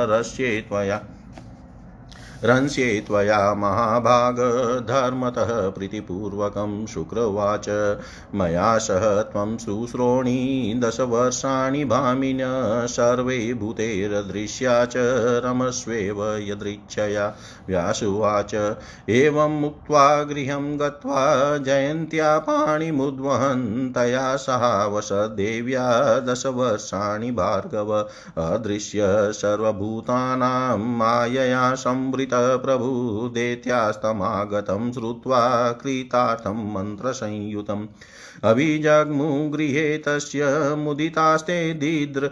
रस्ये 0.10 0.62
त्वया। 0.62 1.02
रंस्ये 2.44 3.04
त्वया 3.08 3.54
महाभाग 3.54 4.36
धर्मतः 4.88 5.70
प्रीतिपूर्वकं 5.70 6.86
शुक्रवाच। 6.86 7.70
मया 8.36 8.78
सह 8.78 9.22
त्वं 9.22 9.58
शुश्रोणि 9.58 10.74
दशवर्षाणि 10.84 11.86
भामिन 11.86 12.40
सर्वे 12.90 13.54
भूतेरदृश्या 13.54 14.86
च 14.86 14.94
रमस्वेव 15.46 16.36
यदृच्छया। 16.36 17.36
व्यासुवाच, 17.68 18.76
एवं 19.10 19.62
मुक्त्वा 19.62 20.24
गृहं 20.24 20.80
गत्वा 20.80 21.58
जयन्त्या 21.58 22.40
पाणिमुद्वहन् 22.40 23.94
तया 23.96 24.36
सहावसदेव्या 24.36 26.20
दशवर्षाणि 26.20 27.32
भार्गव। 27.32 28.08
अदृश्य 28.38 29.02
सर्वभूतानां 29.34 30.78
मायया 30.78 31.76
संवृतप्रभुदेत्यास्तमागतं 32.34 34.92
श्रुत्वा 34.92 35.72
कृतार्थं 35.72 36.74
मन्त्रसंयुतम्। 36.74 37.88
अभिजग्मुगृहे 38.44 39.98
तस्य 39.98 40.76
मुदितास्ते 40.78 41.74
दिद्र 41.74 42.32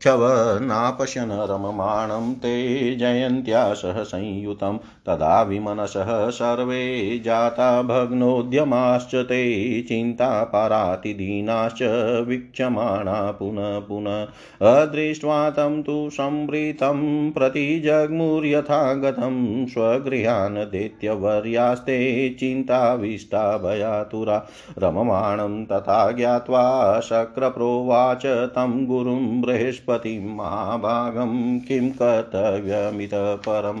क्षवनापश्यन् 0.00 1.30
रममाणं 1.50 2.32
ते 2.34 2.50
जयन्त्या 2.96 3.62
सह 3.74 4.02
संयुतं 4.02 4.76
तदा 5.06 5.42
विमनसः 5.42 6.10
सर्वे 6.30 6.82
जाता 7.24 7.70
भग्नोद्यमाश्च 7.82 9.14
ते 9.14 9.40
चिन्तापरातिदीनाश्च 9.88 11.82
वीक्षमाणा 12.28 13.30
पुनः 13.30 13.78
पुनः 13.78 14.68
अदृष्ट्वा 14.70 15.38
तं 15.50 15.82
तु 15.82 15.96
संवृतं 16.12 17.30
प्रतिजग्मुर्यथा 17.30 18.80
गतं 18.94 19.66
स्वगृहान् 19.66 20.64
दैत्यवर्यास्ते 20.70 21.98
चिन्ताविष्टा 22.40 23.56
भयातुरा 23.58 24.38
रममाणं 24.78 25.64
तथा 25.64 26.00
ज्ञात्वा 26.12 26.64
शक्रप्रोवाच 27.00 28.26
तं 28.26 28.84
गुरुं 28.86 29.40
बृहस्पति 29.40 29.87
बृहस्पतिं 29.88 30.36
महाभागं 30.36 31.60
किं 31.60 31.90
कर्तव्यमितः 32.00 33.34
परम् 33.46 33.80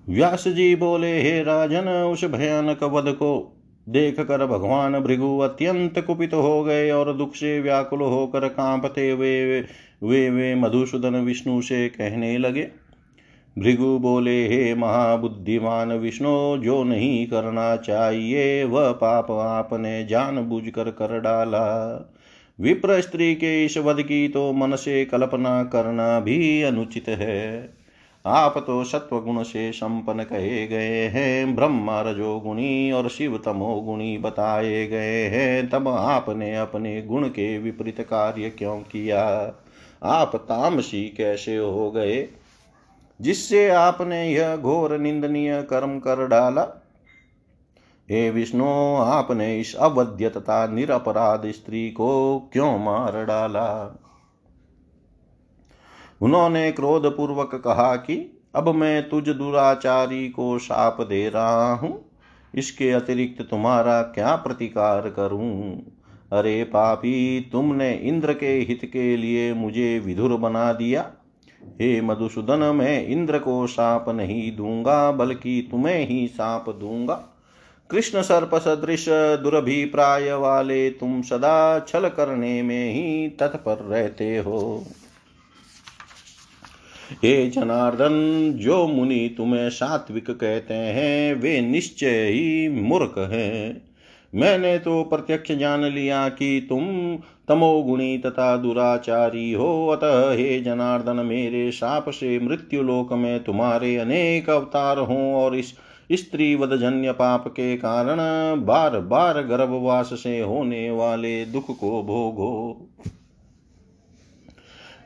व्यास 0.10 0.48
जी 0.48 0.76
बोले 0.76 1.22
हे 1.22 1.44
राजन 1.44 1.88
उस 1.88 2.26
भयानक 2.26 2.84
वध 2.84 3.12
को 3.14 3.54
देख 3.90 4.20
कर 4.20 4.46
भगवान 4.46 5.00
भृगु 5.00 5.40
अत्यंत 5.40 6.00
कुपित 6.00 6.34
हो 6.34 6.64
गए 6.64 6.92
और 6.92 7.14
दुख 7.14 7.36
से 7.36 7.60
व्याकुल 7.60 8.00
होकर 8.00 8.48
कांपते 8.48 9.12
हुए 9.12 9.46
वे 9.46 9.66
वे, 10.04 10.30
वे 10.30 10.56
मधुसूदन 10.56 11.16
विष्णु 11.16 11.62
से 11.62 11.90
कहने 11.90 12.38
लगे। 12.38 12.68
भृगु 13.60 14.00
बोले 14.00 14.48
हे 14.48 14.76
महाबुद्धिमान 14.76 15.92
विष्णु 15.92 16.58
जो 16.58 16.84
नहीं 16.84 17.28
करना 17.28 17.76
चाहिए 17.76 18.64
वह 18.64 18.92
पाप 18.92 19.32
आपने 19.32 20.06
जान 20.06 20.38
बुझ 20.38 20.64
कर 20.70 20.92
कर 20.92 21.20
डाला। 21.20 21.66
विप्र 22.60 23.02
स्त्री 23.02 23.36
के 23.36 23.66
इस 23.66 23.78
वध 23.78 24.02
की 24.02 24.28
तो 24.28 24.54
मन 24.54 24.76
से 24.76 25.06
कल्पना 25.06 25.64
करना 25.64 26.20
भी 26.20 26.62
अनुचित 26.62 27.10
है। 27.10 27.77
आप 28.28 28.58
तो 28.58 28.84
सत्व 28.84 29.20
गुण 29.20 29.44
से 29.44 29.72
संपन्न 29.72 30.24
कहे 30.24 30.68
गए 30.68 31.08
हैं, 31.08 31.56
ब्रह्मा 31.56 32.02
रजोगुणी 32.02 32.92
और 32.92 33.10
शिव 33.10 33.42
तमोगुणी 33.46 34.18
बताए 34.18 34.88
गए 34.88 35.24
हैं, 35.24 35.70
तब 35.70 35.88
आपने 35.88 36.56
अपने 36.56 37.02
गुण 37.02 37.28
के 37.28 37.58
विपरीत 37.58 38.02
कार्य 38.02 38.50
क्यों 38.50 38.80
किया? 38.80 39.54
आप 40.04 40.36
तामसी 40.36 41.04
कैसे 41.18 41.58
हो 41.58 41.92
गए? 41.92 42.28
जिससे 43.22 43.70
आपने 43.70 44.30
यह 44.30 44.56
घोर 44.56 44.98
निंदनीय 44.98 45.62
कर्म 45.62 46.00
कर 46.00 46.28
डाला? 46.28 46.84
हे 48.12 48.30
विष्णु, 48.30 48.96
आपने 48.96 49.60
इस 49.60 49.76
अवध्य 49.76 50.30
तथा 50.30 50.68
निरपराध 50.68 51.46
स्त्री 51.46 51.92
को 51.92 52.40
क्यों 52.54 52.80
मार 52.80 53.26
डाला? 53.26 54.00
उन्होंने 56.22 56.72
क्रोध 56.72 57.18
पूर्वक 57.18 57.56
कहा 57.56 57.96
कि 57.96 58.44
अब 58.56 58.70
मैं 58.70 59.10
तुझ 59.10 59.30
दुराचारी 59.30 60.30
को 60.30 60.60
शाप 60.60 61.02
दे 61.02 61.30
रहा 61.30 61.74
हूँ। 61.74 62.12
इसके 62.56 62.92
अतिरिक्त 62.92 63.42
तुम्हारा 63.42 64.02
क्या 64.02 64.36
प्रतिकार 64.36 65.10
करूँ? 65.10 65.84
अरे 66.34 66.64
पापी, 66.64 67.50
तुमने 67.52 67.94
इंद्र 67.94 68.34
के 68.34 68.60
हित 68.60 68.80
के 68.86 69.18
लिए 69.18 69.54
मुझे 69.54 70.00
विधुर 70.00 70.36
बना 70.38 70.74
दिया। 70.74 71.12
हे 71.82 72.02
मधुसूदन, 72.02 72.60
मैं 72.76 73.08
इंद्र 73.08 73.40
को 73.40 73.68
शाप 73.68 74.10
नहीं 74.10 74.56
दूँगा, 74.56 75.12
बल्कि 75.12 75.68
तुम्हें 75.72 76.08
ही 76.08 76.28
शाप 76.28 76.70
दूँगा। 76.70 77.16
कृष्ण 77.90 78.22
सर्प 78.22 78.56
सदृश 78.56 79.06
दुर्भिप्राय 79.10 80.34
वाले 80.34 80.90
तुम 80.90 81.22
सदा 81.22 81.80
छल 81.80 82.10
करने 82.10 82.62
में 82.62 82.94
ही 82.94 83.28
तत्पर 83.30 83.78
रहते 83.78 84.38
हो। 84.38 84.84
हे 87.12 87.50
जनार्दन, 87.50 88.54
जो 88.58 88.88
मुनि 88.88 89.36
तुम्हें 89.38 89.70
सात्विक 89.70 90.32
कहते 90.32 90.74
हैं, 90.74 91.36
वे 91.36 91.62
निश्चय 91.62 92.26
ही 92.26 92.70
मूर्ख 92.70 93.14
हैं। 93.18 93.88
मैंने 94.36 94.78
तो 94.78 95.04
प्रत्यक्ष 95.04 95.52
जान 95.52 95.84
लिया 95.86 96.30
कि 96.30 96.66
तुम 96.70 97.16
तमोगुणी 97.48 98.18
तथा 98.18 98.58
दुराचारी 98.58 99.52
हो। 99.52 99.88
अतः 99.88 100.32
हे 100.32 100.60
जनार्दन, 100.60 101.16
मेरे 101.16 101.72
शाप 101.72 102.10
से 102.10 102.40
मृत्यु 102.40 102.84
लोक 102.84 103.14
में 103.14 103.44
तुम्हारे 103.44 103.98
अनेक 103.98 104.50
अवतार 104.50 105.00
हों 105.00 105.34
और 105.34 105.56
इस 105.56 105.74
स्त्री 106.12 106.56
वधजन्य 106.56 107.12
पाप 107.12 107.48
के 107.48 107.78
कारण 107.78 108.18
बार 108.66 109.00
बार 109.00 109.42
गर्भवास 109.42 110.10
से 110.14 110.40
होने 110.40 110.92
वाले 110.92 111.46
दुख 111.46 111.66
को 111.80 112.04
भोगो। 112.04 112.87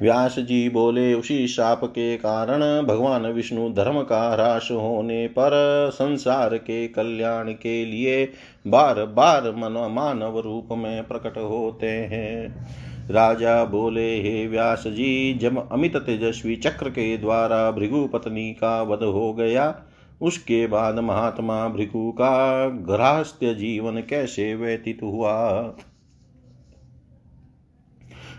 व्यास 0.01 0.39
जी 0.39 0.69
बोले, 0.69 1.13
उसी 1.13 1.47
शाप 1.47 1.83
के 1.83 2.17
कारण 2.17 2.85
भगवान 2.85 3.25
विष्णु 3.25 3.73
धर्म 3.73 4.01
का 4.01 4.33
ह्रास 4.33 4.67
होने 4.71 5.27
पर 5.27 5.51
संसार 5.93 6.57
के 6.57 6.87
कल्याण 6.87 7.51
के 7.51 7.85
लिए 7.85 8.29
बार 8.67 9.05
बार 9.05 9.41
मन 9.41 9.89
मानव 9.91 10.39
रूप 10.39 10.67
में 10.71 11.07
प्रकट 11.07 11.37
होते 11.37 11.87
हैं। 11.87 12.67
राजा 13.11 13.65
बोले, 13.65 14.21
हे 14.21 14.47
व्यास 14.47 14.83
जी, 14.87 15.33
जब 15.33 15.69
अमित 15.71 15.97
तेजस्वी 15.97 16.55
चक्र 16.55 16.89
के 16.89 17.17
द्वारा 17.17 17.71
भृगु 17.71 18.07
पत्नी 18.07 18.51
का 18.53 18.81
वध 18.81 19.03
हो 19.03 19.33
गया, 19.33 19.75
उसके 20.21 20.67
बाद 20.67 20.99
महात्मा 20.99 21.67
भृगु 21.67 22.11
का 22.11 22.67
गृहस्थ्य 22.67 23.53
जीवन 23.53 23.97
कैसे 24.09 24.55
व्यतीत 24.55 24.99
हुआ? 25.03 25.61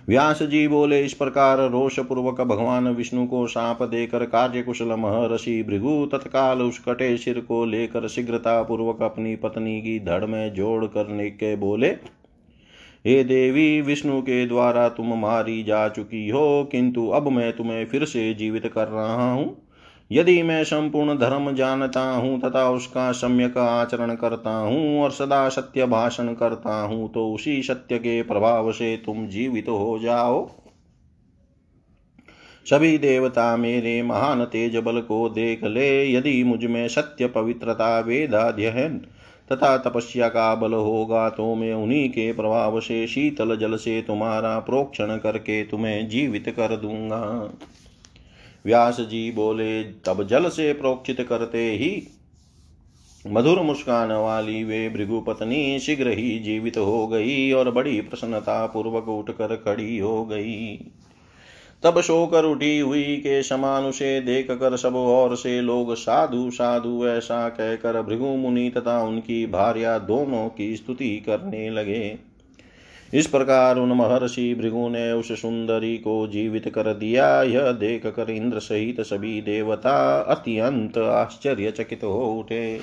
व्यास 0.09 0.43
जी 0.43 0.67
बोले, 0.69 1.01
इस 1.05 1.13
प्रकार 1.13 1.59
रोष 1.71 1.99
पूर्वक 2.01 2.41
भगवान 2.41 2.89
विष्णु 2.89 3.27
को 3.27 3.47
सांप 3.47 3.83
देकर 3.83 4.25
कार्य 4.25 4.63
कुशल 4.63 4.95
महर्षि 4.95 5.63
भृगु 5.63 6.07
तत्काल 6.07 6.63
उस 6.63 6.79
कटे 6.79 7.17
सिर 7.17 7.41
को 7.41 7.65
लेकर 7.65 8.09
शीघ्रता 8.09 8.63
पूर्वक 8.63 9.03
अपनी 9.03 9.37
पत्नी 9.37 9.81
की 9.81 9.99
धड़ 10.01 10.25
में 10.25 10.55
जोड़ 10.55 10.85
करने 10.87 11.31
के 11.31 11.55
बोले, 11.57 11.89
हे 13.07 13.23
देवी, 13.25 13.81
विष्णु 13.81 14.21
के 14.23 14.47
द्वारा 14.47 14.89
तुम 14.89 15.15
मारी 15.19 15.63
जा 15.63 15.89
चुकी 15.89 16.29
हो, 16.29 16.69
किंतु 16.73 17.09
अब 17.09 17.29
मैं 17.29 17.53
तुम्हें 17.53 17.85
फिर 17.87 18.05
से 18.05 18.33
जीवित 18.35 18.67
कर 18.67 18.89
रहा 18.89 19.33
हूँ। 19.33 19.72
यदि 20.13 20.43
मैं 20.43 20.63
संपूर्ण 20.65 21.17
धर्म 21.19 21.55
जानता 21.55 22.01
हूँ 22.03 22.41
तथा 22.41 22.69
उसका 22.71 23.11
सम्यक 23.13 23.59
आचरण 23.59 24.15
करता 24.15 24.51
हूँ 24.51 25.03
और 25.03 25.11
सदा 25.11 25.49
सत्य 25.49 25.87
भाषण 25.87 26.33
करता 26.35 26.81
हूँ 26.83 27.13
तो 27.13 27.27
उसी 27.33 27.63
सत्य 27.63 27.99
के 27.99 28.23
प्रभाव 28.23 28.71
से 28.73 28.97
तुम 29.07 29.27
जीवित 29.27 29.69
हो 29.69 29.99
जाओ। 29.99 30.47
सभी 32.67 32.99
देवता 32.99 33.57
मेरे 33.57 34.03
महान 34.03 34.45
तेज 34.45 34.77
बल 34.77 35.01
को 35.01 35.29
देख 35.29 35.65
ले, 35.65 36.13
यदि 36.13 36.43
मुझमें 36.45 36.87
सत्य 36.89 37.27
पवित्रता 37.29 37.99
वेदाध्ययन 38.01 38.99
तथा 39.51 39.77
तपस्या 39.79 40.29
का 40.29 40.55
बल 40.55 40.73
होगा 40.73 41.29
तो 41.31 41.55
मैं 41.55 41.73
उन्हीं 41.75 42.09
के 42.11 42.33
प्रभाव 42.33 42.79
से 42.81 43.07
शीतल 43.07 43.57
जल 43.57 43.77
से 43.77 44.01
तुम्हारा 44.03 44.59
प्रोक्षण 44.61 45.17
करके 45.17 45.63
तुम्हें 45.65 46.09
जीवित 46.09 46.49
कर 46.49 46.77
दूँगा। 46.77 47.23
व्यास 48.67 49.01
जी 49.01 49.31
बोले, 49.33 49.83
तब 49.83 50.27
जल 50.27 50.49
से 50.49 50.73
प्रोक्षित 50.73 51.21
करते 51.21 51.71
ही 51.71 52.09
मधुर 53.27 53.61
मुस्कान 53.61 54.13
वाली 54.13 54.65
वे 54.65 54.89
भृगु 54.89 55.21
पत्नी 55.21 55.79
शीघ्र 55.79 56.09
ही 56.09 56.39
जीवित 56.39 56.79
हो 56.79 57.07
गई 57.07 57.53
और 57.53 57.71
बड़ी 57.71 58.01
प्रसन्नता 58.01 58.67
पूर्वक 58.67 59.09
उठकर 59.09 59.57
खड़ी 59.57 59.99
हो 59.99 60.25
गई। 60.25 60.77
तब 61.83 62.01
शोकर 62.01 62.45
उठी 62.45 62.79
हुई 62.79 63.17
के 63.17 63.43
समान 63.43 63.85
उसे 63.85 64.21
देख 64.21 64.51
कर 64.51 64.77
सब 64.77 64.97
और 64.97 65.37
से 65.37 65.61
लोग, 65.61 65.95
साधु 65.95 66.51
साधु, 66.51 67.07
ऐसा 67.07 67.49
कहकर 67.49 68.03
भृगु 68.03 68.27
मुनि 68.27 68.71
तथा 68.71 69.03
उनकी 69.03 69.47
भार्या 69.47 69.99
दोनों 69.99 70.49
की 70.49 70.77
स्तुति 70.77 71.17
करने 71.17 71.71
लगे। 71.71 72.32
इस 73.15 73.27
प्रकार 73.27 73.79
उन 73.79 73.93
महर्षि 73.93 74.55
भृगु 74.55 74.89
ने 74.89 75.13
उस 75.13 75.33
सुंदरी 75.33 75.99
को 75.99 76.27
जीवित 76.27 76.69
कर 76.69 76.95
दिया। 76.95 77.43
यह 77.43 77.73
देख 77.73 78.07
कर 78.07 78.31
इंद्र 78.31 78.59
सहित 78.59 79.01
सभी 79.01 79.41
देवता 79.41 80.21
अत्यंत 80.21 80.99
आश्चर्यचकित 80.99 82.05
हो 82.05 82.25
उठे। 82.39 82.81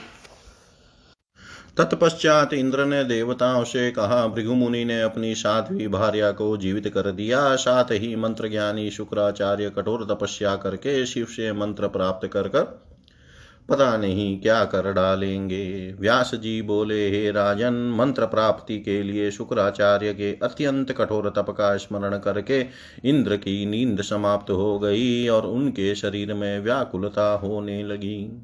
तत्पश्चात 1.77 2.53
इंद्र 2.53 2.85
ने 2.85 3.03
देवताओं 3.03 3.63
से 3.63 3.91
कहा, 3.91 4.27
भृगु 4.27 4.53
मुनि 4.53 4.85
ने 4.85 5.01
अपनी 5.01 5.35
साध्वी 5.35 5.87
भार्या 5.87 6.31
को 6.31 6.57
जीवित 6.57 6.87
कर 6.87 7.11
दिया। 7.11 7.55
साथ 7.55 7.85
ही 7.91 8.15
मंत्र 8.15 8.49
ज्ञानी 8.49 8.89
शुक्राचार्य 8.91 9.69
कठोर 9.69 10.07
तपस्या 10.11 10.55
करके 10.55 11.05
शिव 11.05 11.25
से 11.25 11.53
मंत्र 11.53 11.87
प्राप्त 11.87 12.27
कर 12.27 12.47
कर 12.47 12.89
पता 13.69 13.97
नहीं 13.97 14.41
क्या 14.41 14.63
कर 14.65 14.91
डालेंगे। 14.93 15.95
व्यास 15.99 16.31
जी 16.35 16.61
बोले, 16.61 17.09
हे 17.09 17.31
राजन, 17.31 17.73
मंत्र 17.97 18.25
प्राप्ति 18.25 18.79
के 18.79 19.03
लिए 19.03 19.31
शुक्राचार्य 19.31 20.13
के 20.13 20.31
अत्यंत 20.43 20.91
कठोर 20.91 21.29
तप 21.29 21.49
का 21.49 21.77
स्मरण 21.77 22.17
करके 22.17 22.59
इंद्र 23.05 23.35
की 23.35 23.65
नींद 23.65 24.01
समाप्त 24.01 24.51
हो 24.51 24.79
गई 24.79 25.27
और 25.27 25.45
उनके 25.45 25.95
शरीर 25.95 26.33
में 26.33 26.59
व्याकुलता 26.59 27.31
होने 27.33 27.83
लगी। 27.83 28.41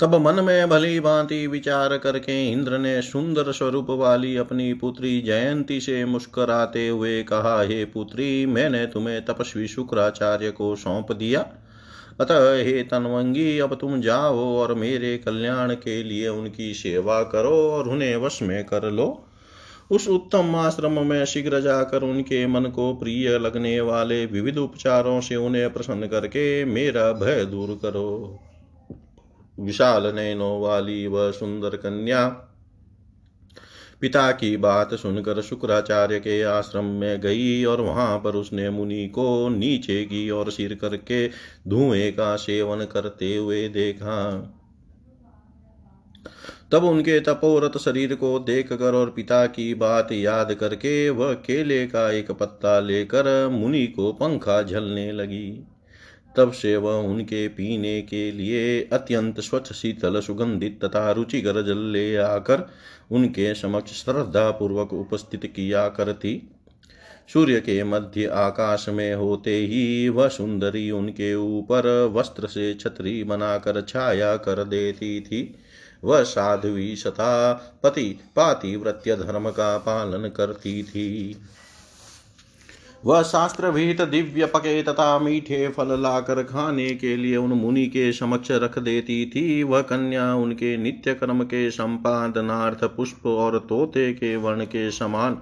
तब 0.00 0.14
मन 0.14 0.44
में 0.44 0.68
भली 0.68 1.00
भांति 1.00 1.46
विचार 1.46 1.98
करके 1.98 2.52
इंद्र 2.52 2.78
ने 2.78 3.02
सुंदर 3.02 3.52
स्वरूप 3.52 3.90
वाली 3.90 4.36
अपनी 4.36 4.74
पुत्री 4.74 5.20
जयंती 5.20 5.80
से 5.80 6.04
मुस्कराते 6.04 6.88
हुए 6.88 7.22
कहा, 7.22 7.62
हे 7.62 7.84
पुत्री, 7.84 8.46
मैंने 8.46 8.86
तुम्हें 8.86 9.24
तपस्वी 9.24 9.68
शुक्राचार्य 9.68 10.50
को 10.50 10.76
सौंप 10.76 11.12
दिया। 11.12 11.48
अतः 12.20 12.64
हे 12.64 12.82
तनवंगी, 12.82 13.58
अब 13.58 13.74
तुम 13.74 14.00
जाओ 14.00 14.56
और 14.56 14.74
मेरे 14.74 15.18
कल्याण 15.18 15.74
के 15.74 16.02
लिए 16.02 16.28
उनकी 16.28 16.74
सेवा 16.74 17.22
करो 17.22 17.70
और 17.70 17.88
उन्हें 17.88 18.16
वश 18.16 18.42
में 18.42 18.64
कर 18.64 18.90
लो। 18.90 19.24
उस 19.90 20.08
उत्तम 20.08 20.56
आश्रम 20.56 21.06
में 21.06 21.24
शीघ्र 21.24 21.60
जाकर 21.60 22.02
उनके 22.02 22.46
मन 22.46 22.64
को 22.64 22.94
प्रिय 22.94 23.38
लगने 23.38 23.80
वाले 23.80 24.26
विविध 24.26 24.58
उपचारों 24.58 25.20
से 25.20 25.36
उन्हें 25.36 25.72
प्रसन्न 25.72 26.06
करके 26.06 26.64
मेरा 26.64 27.12
भय 27.12 27.44
दूर 27.44 27.78
करो। 27.82 28.38
विशाल 29.60 30.12
नैनो 30.14 30.60
वाली 30.60 31.06
वह 31.06 31.30
सुंदर 31.30 31.68
कन्या 31.68 32.42
पिता 34.00 34.32
की 34.32 34.56
बात 34.56 34.94
सुनकर 34.94 35.42
शुक्राचार्य 35.42 36.18
के 36.18 36.42
आश्रम 36.42 36.84
में 36.84 37.20
गई 37.20 37.64
और 37.64 37.80
वहाँ 37.80 38.18
पर 38.18 38.34
उसने 38.34 38.70
मुनि 38.70 39.08
को 39.08 39.48
नीचे 39.48 40.04
की 40.04 40.30
ओर 40.30 40.50
सिर 40.50 40.74
करके 40.74 41.28
धुएँ 41.68 42.12
का 42.12 42.36
सेवन 42.36 42.84
करते 42.84 43.36
हुए 43.36 43.68
देखा। 43.68 44.52
तब 46.72 46.84
उनके 46.84 47.20
तपोरत 47.20 47.78
शरीर 47.78 48.14
को 48.14 48.38
देख 48.38 48.72
कर 48.72 48.94
और 48.94 49.10
पिता 49.10 49.46
की 49.46 49.74
बात 49.74 50.12
याद 50.12 50.54
करके 50.54 51.10
वह 51.10 51.32
केले 51.32 51.86
का 51.86 52.10
एक 52.10 52.30
पत्ता 52.30 52.80
लेकर 52.80 53.48
मुनि 53.48 53.86
को 53.86 54.12
पंखा 54.12 54.62
झलने 54.62 55.12
लगी। 55.12 55.75
तब 56.36 56.52
से 56.52 56.76
वह 56.76 56.94
उनके 56.94 57.48
पीने 57.48 58.02
के 58.02 58.30
लिए 58.32 58.82
अत्यंत 58.92 59.40
स्वच्छ, 59.40 59.72
शीतल, 59.72 60.20
सुगंधित 60.20 60.84
तथा 60.84 61.10
रुचिकर 61.12 61.62
जल 61.62 61.78
ले 61.78 62.16
आकर 62.16 62.68
उनके 63.10 63.54
समक्ष 63.54 63.92
श्रद्धा 63.92 64.50
पूर्वक 64.50 64.92
उपस्थित 64.92 65.52
किया 65.56 65.88
करती। 65.88 66.50
सूर्य 67.32 67.60
के 67.60 67.84
मध्य 67.84 68.26
आकाश 68.26 68.88
में 68.88 69.14
होते 69.14 69.56
ही 69.56 70.08
वह 70.08 70.28
सुंदरी 70.28 70.90
उनके 70.90 71.34
ऊपर 71.34 72.12
वस्त्र 72.12 72.46
से 72.46 72.74
छतरी 72.74 73.24
बनाकर 73.24 73.80
छाया 73.80 74.36
कर 74.36 74.64
देती 74.64 75.20
थी। 75.20 75.54
वह 76.04 76.22
साध्वी 76.22 76.96
सता 76.96 77.52
पति 77.82 78.18
पातिव्रत्य 78.36 79.16
धर्म 79.16 79.50
का 79.50 79.78
पालन 79.78 80.28
करती 80.28 80.82
थी। 80.82 81.36
वह 83.06 83.22
शास्त्र 83.22 83.68
विहित 83.70 84.00
दिव्य 84.02 84.46
पके 84.46 84.82
तथा 84.82 85.18
मीठे 85.18 85.68
फल 85.68 86.00
लाकर 86.02 86.42
खाने 86.42 86.88
के 86.90 87.16
लिए 87.16 87.36
उन 87.36 87.52
मुनि 87.52 87.86
के 87.86 88.12
समक्ष 88.12 88.50
रख 88.50 88.78
देती 88.78 89.26
थी। 89.26 89.62
वह 89.62 89.80
कन्या 89.80 90.34
उनके 90.34 90.76
नित्य 90.76 91.14
कर्म 91.14 91.42
के 91.44 91.70
संपादनार्थ 91.70 92.84
पुष्प 92.84 93.26
और 93.26 93.58
तोते 93.58 94.12
के 94.12 94.36
वर्ण 94.36 94.64
के 94.64 94.90
समान 94.90 95.34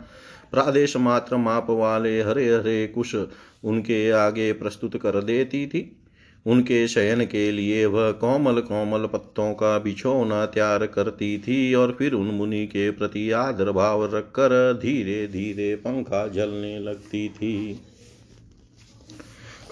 प्रादेश 0.52 0.96
मात्र 0.96 1.36
माप 1.36 1.70
वाले 1.70 2.22
हरे 2.22 2.48
हरे 2.54 2.86
कुश 2.86 3.14
उनके 3.64 4.10
आगे 4.10 4.52
प्रस्तुत 4.52 4.96
कर 4.96 5.22
देती 5.22 5.66
थी। 5.66 5.80
उनके 6.47 6.88
शयन 6.88 7.24
के 7.24 7.53
लिए 7.53 7.86
वह 7.86 8.11
कोमल 8.11 8.61
कोमल 8.61 9.07
पत्तों 9.07 9.55
का 9.55 9.78
बिछोना 9.78 10.47
तैयार 10.47 10.86
करती 10.86 11.38
थी 11.38 11.74
और 11.74 11.97
फिर 11.99 12.12
उन 12.12 12.26
मुनि 12.26 12.66
के 12.66 12.90
प्रति 12.90 13.30
आदर 13.30 13.72
भाव 13.72 14.16
रखकर 14.16 14.78
धीरे 14.82 15.26
धीरे 15.26 15.76
पंखा 15.76 16.28
जलने 16.28 16.78
लगती 16.78 17.28
थी। 17.28 17.80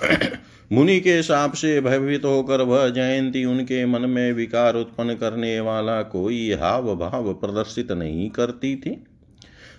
मुनि 0.73 1.01
के 1.01 1.23
साप 1.23 1.53
से 1.55 1.81
भयभीत 1.81 2.25
होकर 2.25 2.61
वह 2.61 2.89
जयंती 2.89 3.45
उनके 3.45 3.87
मन 3.87 4.01
में 4.01 4.33
विकार 4.33 4.77
उत्पन्न 4.77 5.14
करने 5.14 5.61
वाला 5.61 6.03
कोई 6.03 6.53
हाव 6.53 6.97
भाव 6.97 7.35
प्रदर्शित 7.35 7.93
नहीं 7.93 8.31
करती 8.31 8.77
थी। 8.77 9.05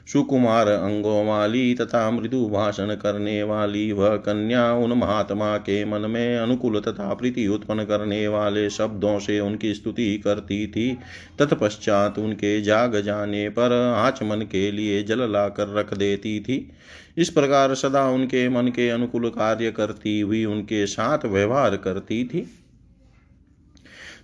सुकुमार 0.08 0.68
अंगों 0.68 1.26
वाली 1.26 1.74
तथा 1.76 2.12
मृदु 2.12 2.45
भाषण 2.49 2.95
करने 2.95 3.43
वाली 3.43 3.91
वह 3.91 4.16
कन्या 4.16 4.74
उन 4.74 4.93
महात्मा 4.93 5.58
के 5.58 5.86
मन 5.86 6.01
में 6.01 6.38
अनुकूल 6.38 6.80
तथा 6.80 7.14
प्रीति 7.14 7.47
उत्पन्न 7.47 7.84
करने 7.84 8.28
वाले 8.28 8.70
शब्दों 8.70 9.20
से 9.20 9.39
उनकी 9.39 9.74
स्तुति 9.74 10.18
करती 10.18 10.68
थी। 10.68 10.97
तत्पश्चात 11.39 12.20
उनके 12.20 12.62
जाग 12.62 12.95
जाने 13.01 13.49
पर 13.49 13.93
आचमन 13.95 14.41
के 14.41 14.72
लिए 14.72 15.04
जल 15.04 15.32
लाकर 15.32 15.74
रख 15.74 15.93
देती 15.93 16.39
थी। 16.39 16.72
इस 17.18 17.30
प्रकार 17.30 17.76
सदा 17.76 18.10
उनके 18.10 18.49
मन 18.49 18.68
के 18.68 18.89
अनुकूल 18.89 19.30
कार्य 19.30 19.72
करती 19.72 20.20
हुई 20.20 20.45
उनके 20.45 20.86
साथ 20.86 21.26
व्यवहार 21.26 21.76
करती 21.78 22.24
थी। 22.24 22.60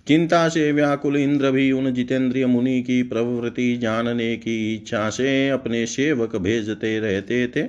चिंता 0.06 0.48
से 0.48 0.70
व्याकुल 0.72 1.16
इंद्र 1.16 1.50
भी 1.50 1.70
उन 1.72 1.92
जितेंद्रिय 1.92 2.46
मुनि 2.46 2.80
की 2.82 3.02
प्रवृत्ति 3.02 3.76
जानने 3.76 4.34
की 4.36 4.74
इच्छा 4.74 5.08
से 5.10 5.48
अपने 5.48 5.84
सेवक 5.86 6.36
भेजते 6.36 6.98
रहते 7.00 7.46
थे। 7.46 7.64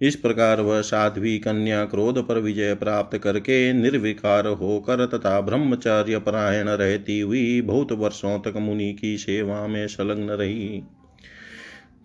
इस 0.00 0.16
प्रकार 0.16 0.60
वह 0.60 0.80
साध्वी 0.80 1.38
कन्या 1.38 1.84
क्रोध 1.84 2.18
पर 2.28 2.38
विजय 2.38 2.74
प्राप्त 2.74 3.16
करके 3.18 3.72
निर्विकार 3.72 4.46
होकर 4.46 5.04
तथा 5.06 5.40
ब्रह्मचार्य 5.40 6.18
परायण 6.18 6.68
रहती 6.68 7.18
हुई 7.20 7.60
बहुत 7.62 7.92
वर्षों 7.92 8.38
तक 8.38 8.56
मुनि 8.56 8.92
की 8.92 9.16
सेवा 9.18 9.66
में 9.66 9.86
संलग्न 9.86 10.30
रही। 10.30 10.82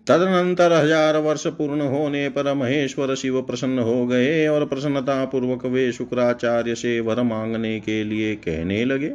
तदनंतर 0.06 0.72
हज़ार 0.72 1.16
वर्ष 1.18 1.46
पूर्ण 1.52 1.86
होने 1.88 2.28
पर 2.28 2.52
महेश्वर 2.54 3.14
शिव 3.14 3.40
प्रसन्न 3.42 3.78
हो 3.78 4.06
गए 4.06 4.46
और 4.46 4.66
प्रसन्नता 4.66 5.24
पूर्वक 5.24 5.64
वे 5.66 5.90
शुक्राचार्य 5.92 6.74
से 6.74 6.98
वर 7.00 7.22
मांगने 7.22 7.78
के 7.80 8.02
लिए 8.04 8.34
कहने 8.34 8.84
लगे। 8.84 9.12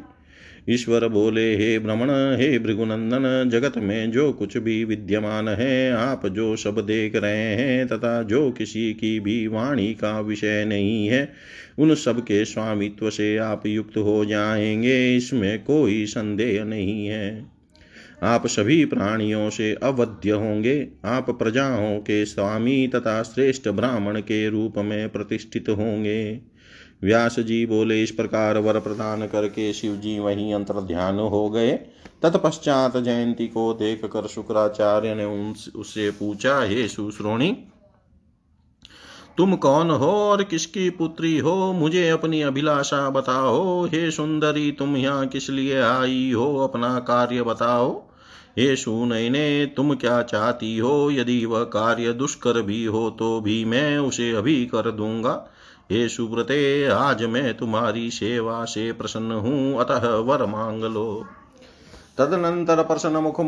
ईश्वर 0.70 1.07
बोले, 1.07 1.55
हे 1.55 1.80
भ्रमण 1.80 2.09
हे 2.12 2.59
भृगुनंदन, 2.59 3.49
जगत 3.49 3.78
में 3.78 4.12
जो 4.12 4.34
कुछ 4.34 4.57
भी 4.57 4.84
विद्यमान 4.84 5.47
है, 5.47 5.91
आप 5.91 6.28
जो 6.28 6.55
सब 6.55 6.86
देख 6.86 7.16
रहे 7.16 7.55
हैं 7.55 7.88
तथा 7.88 8.24
जो 8.24 8.51
किसी 8.51 8.93
की 8.93 9.20
भी 9.20 9.47
वाणी 9.47 9.93
का 9.93 10.20
विषय 10.20 10.66
नहीं 10.66 11.07
है, 11.07 11.34
उन 11.80 11.95
सब 11.95 12.22
के 12.22 12.45
स्वामित्व 12.45 13.09
से 13.09 13.38
आप 13.38 13.66
युक्त 13.66 13.97
हो 13.97 14.26
जाएँगे, 14.26 15.18
इसमें 15.18 15.64
कोई 15.64 16.05
संदेह 16.05 16.64
नहीं 16.64 17.07
है। 17.07 17.45
आप 18.24 18.47
सभी 18.47 18.86
प्राणियों 18.86 19.49
से 19.49 19.78
अवध्य 19.84 20.32
होंगे, 20.32 20.88
आप 21.05 21.30
प्रजाओं 21.30 21.99
के 21.99 22.26
स्वामी 22.26 22.88
तथा 22.88 23.24
श्रेष्ठ 23.24 23.68
ब्राह्मण 23.68 24.20
के 24.20 24.49
रूप 24.49 24.74
में 24.78 25.09
प्रतिष्ठित 25.09 25.70
होंगे। 25.70 26.51
व्यास 27.04 27.39
जी 27.39 27.66
बोले, 27.66 28.02
इस 28.04 28.12
प्रकार 28.12 28.58
वर 28.58 28.80
प्रदान 28.80 29.28
करके 29.28 29.72
शिव 29.74 29.95
जी 29.95 30.20
वहीं 30.20 30.54
अंतर 30.54 30.82
ध्यान 30.82 31.20
हो 31.20 31.49
गए। 31.49 31.72
तत्पश्चात 32.22 32.97
जयंती 32.97 33.47
को 33.47 33.74
देख 33.74 34.06
कर 34.06 34.28
शुक्राचार्य 34.28 35.16
ने 35.16 35.26
उससे 35.76 36.10
पूछा, 36.12 36.62
हे 36.62 36.88
सुश्रोणी, 36.88 37.52
तुम 39.38 39.56
कौन 39.56 39.89
हो 39.89 40.12
और 40.12 40.43
किसकी 40.43 40.89
पुत्री 40.89 41.38
हो? 41.38 41.74
मुझे 41.74 42.10
अपनी 42.10 42.41
अभिलाषा 42.41 43.10
बताओ। 43.10 43.86
हे 43.86 44.10
सुंदरी, 44.12 44.72
तुम 44.72 44.95
यहाँ 44.97 45.28
किस 45.28 45.49
लिए 45.49 45.82
आई 45.82 46.32
हो? 46.32 46.56
अपना 46.58 46.99
कार्य 46.99 47.43
बताओ। 47.43 47.91
हे 48.58 48.76
सुनैने 48.76 49.66
तुम 49.66 49.93
क्या 49.95 50.22
चाहती 50.22 50.78
हो? 50.78 51.12
यदि 51.12 51.45
वह 51.45 51.64
कार्य 51.64 52.14
दुष्कर 52.14 52.62
भी 52.62 52.84
हो 52.86 53.10
तो 53.10 53.39
भी 53.41 53.64
मैं 53.66 53.97
उसे 53.97 54.32
अभी 54.32 54.66
कर 54.66 54.91
दूँगा। 54.91 55.34
हे 55.92 56.10
सुब्रते 56.10 56.86
आज 56.86 57.24
मैं 57.24 57.58
तुम्हारी 57.58 58.12
सेवा 58.12 58.66
से 58.66 58.92
प्रसन्न 58.92 59.32
हूँ। 59.32 59.80
अतः 59.80 60.16
वर 60.16 60.46
मांग 60.46 60.84
लो। 60.84 61.26
तदनंतर 62.18 62.84
प्रसन्न 62.84 63.18
मुख 63.18 63.42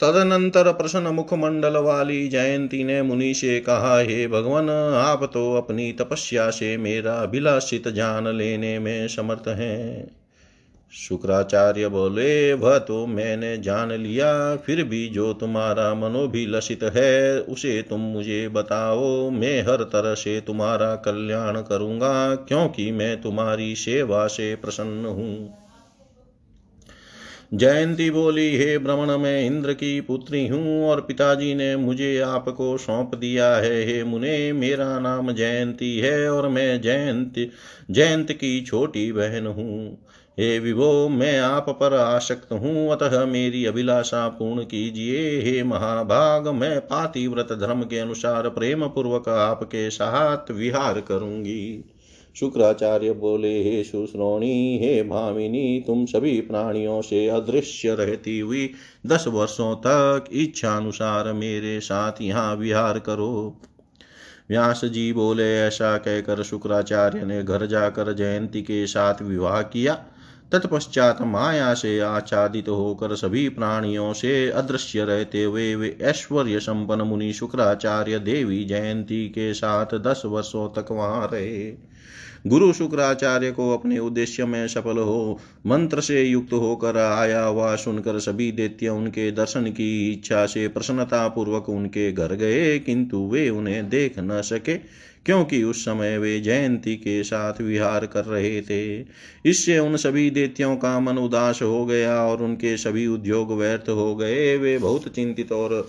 तदनंतर 0.00 0.72
प्रसन्न 0.72 1.06
मुखमंडल 1.06 1.76
वाली 1.76 2.28
जयंती 2.28 2.84
ने 2.84 3.02
मुनि 3.02 3.34
से 3.34 3.60
कहा, 3.60 3.98
हे 3.98 4.28
भगवान, 4.28 4.70
आप 4.94 5.24
तो 5.24 5.54
अपनी 5.54 5.92
तपस्या 5.92 6.50
से 6.50 6.76
मेरा 6.76 7.14
अभिलाषित 7.14 7.88
जान 7.88 8.28
लेने 8.28 8.78
में 8.78 9.08
समर्थ 9.08 9.48
हैं। 9.48 10.23
शुक्राचार्य 10.94 11.88
बोले, 11.88 12.52
वह 12.52 12.78
तो 12.78 13.06
मैंने 13.06 13.58
जान 13.58 13.92
लिया, 13.92 14.56
फिर 14.56 14.84
भी 14.84 15.08
जो 15.08 15.32
तुम्हारा 15.32 15.94
मनोभिलषित 15.94 16.82
है, 16.82 17.40
उसे 17.40 17.82
तुम 17.82 18.00
मुझे 18.00 18.48
बताओ। 18.48 19.30
मैं 19.30 19.62
हर 19.62 19.76
तरह 19.76 20.14
से 20.14 20.40
तुम्हारा 20.40 20.96
कल्याण 20.96 21.60
करूँगा, 21.60 22.34
क्योंकि 22.34 22.90
मैं 22.92 23.22
तुम्हारी 23.22 23.74
सेवा 23.74 24.26
से 24.26 24.54
प्रसन्न 24.54 25.06
हूँ। 25.06 25.54
जयंती 27.54 28.10
बोली, 28.10 28.56
हे 28.56 28.78
भ्रमण 28.78 29.18
मैं 29.18 29.46
इंद्र 29.46 29.72
की 29.72 30.00
पुत्री 30.00 30.48
हूँ, 30.48 30.86
और 30.86 31.00
पिताजी 31.00 31.54
ने 31.54 31.76
मुझे 31.76 32.18
आपको 32.20 32.78
सौंप 32.78 33.14
दिया 33.14 33.56
है। 33.56 33.84
हे 33.86 34.04
मुने, 34.04 34.52
मेरा 34.52 34.98
नाम 34.98 35.32
जयंती 35.32 35.98
है, 35.98 36.30
और 36.30 36.48
मैं 36.48 36.80
जयंत 36.80 37.50
जयंत 37.90 38.32
की 38.32 38.60
छोटी 38.60 39.12
बहन 39.12 39.46
हूँ। 39.46 40.03
हे 40.38 40.58
विभो, 40.58 41.08
मैं 41.08 41.40
आप 41.40 41.66
पर 41.68 41.94
आसक्त 41.94 42.52
हूँ। 42.52 42.92
अतः 42.92 43.24
मेरी 43.26 43.64
अभिलाषा 43.64 44.28
पूर्ण 44.28 44.62
कीजिए। 44.62 45.40
हे 45.40 45.62
महाभाग, 45.62 46.48
मैं 46.48 46.80
पातिव्रत 46.80 47.52
धर्म 47.52 47.82
के 47.82 47.98
अनुसार 47.98 48.48
प्रेम 48.48 48.86
पूर्वक 48.86 49.28
आपके 49.28 49.90
साथ 49.90 50.50
विहार 50.50 51.00
करूँगी। 51.00 51.84
शुक्राचार्य 52.36 53.12
बोले, 53.12 53.62
हे 53.62 53.84
सुश्रोणी, 53.84 54.78
हे 54.82 55.02
भामिनी, 55.02 55.84
तुम 55.86 56.06
सभी 56.06 56.40
प्राणियों 56.40 57.02
से 57.02 57.28
अदृश्य 57.28 57.94
रहती 57.94 58.38
हुई 58.38 58.70
दस 59.06 59.24
वर्षों 59.28 59.74
तक 59.76 60.24
इच्छा 60.32 60.76
अनुसार 60.76 61.32
मेरे 61.32 61.80
साथ 61.80 62.12
यहाँ 62.20 62.56
विहार 62.56 62.98
करो। 62.98 63.60
व्यास 64.50 64.84
जी 64.84 65.12
बोले, 65.12 65.58
ऐसा 65.58 65.98
कहकर 65.98 66.42
शुक्राचार्य 66.42 67.24
ने 67.24 67.42
घर 67.42 67.66
जाकर 67.66 68.12
जयंती 68.12 68.62
के 68.62 68.86
साथ 68.86 69.22
विवाह 69.22 69.62
किया। 69.62 70.04
तत्पश्चात 70.54 71.22
माया 71.22 71.74
से 71.74 72.00
आच्छादित 72.00 72.68
होकर 72.68 73.14
सभी 73.14 73.48
प्राणियों 73.48 74.12
से 74.12 74.50
अदृश्य 74.50 75.04
रहते 75.04 75.44
हुए 75.44 75.74
वे 75.74 75.98
ऐश्वर्य 76.02 76.60
संपन्न 76.60 77.02
मुनि 77.02 77.32
शुक्राचार्य 77.32 78.18
देवी 78.18 78.64
जयंती 78.64 79.28
के 79.28 79.54
साथ 79.54 79.86
दस 79.94 80.22
वर्षों 80.26 80.82
तक 80.82 80.92
वहाँ 80.92 81.30
रहे। 81.32 81.94
गुरु 82.44 82.72
शुक्राचार्य 82.72 83.50
को 83.50 83.70
अपने 83.72 83.98
उद्देश्य 83.98 84.44
में 84.44 84.66
सफल 84.68 84.98
हो, 84.98 85.38
मंत्र 85.66 86.00
से 86.00 86.22
युक्त 86.22 86.52
होकर 86.52 86.96
आया 86.96 87.44
हुआ 87.44 87.76
सुनकर 87.76 88.18
सभी 88.18 88.50
दैत्य 88.52 88.88
उनके 88.88 89.30
दर्शन 89.30 89.66
की 89.66 90.12
इच्छा 90.12 90.44
से 90.46 90.68
प्रसन्नता 90.68 91.28
पूर्वक 91.28 91.68
उनके 91.68 92.12
घर 92.12 92.34
गए, 92.34 92.78
किंतु 92.78 93.18
वे 93.18 93.48
उन्हें 93.48 93.88
देख 93.88 94.18
न 94.18 94.40
सके, 94.42 94.74
क्योंकि 95.26 95.62
उस 95.62 95.84
समय 95.84 96.18
वे 96.18 96.38
जयंती 96.40 96.96
के 96.96 97.22
साथ 97.24 97.60
विहार 97.60 98.06
कर 98.06 98.24
रहे 98.24 98.60
थे। 98.62 99.06
इससे 99.46 99.78
उन 99.78 99.96
सभी 99.96 100.30
देत्यों 100.30 100.76
का 100.76 101.00
मन 101.00 101.18
उदास 101.18 101.62
हो 101.62 101.84
गया 101.86 102.16
और 102.24 102.42
उनके 102.42 102.76
सभी 102.76 103.06
उद्योग 103.06 103.52
व्यर्थ 103.52 103.88
हो 103.88 104.14
गए। 104.16 104.56
वे 104.56 104.78
बहुत 104.78 105.08
चिंतित 105.08 105.52
और 105.52 105.88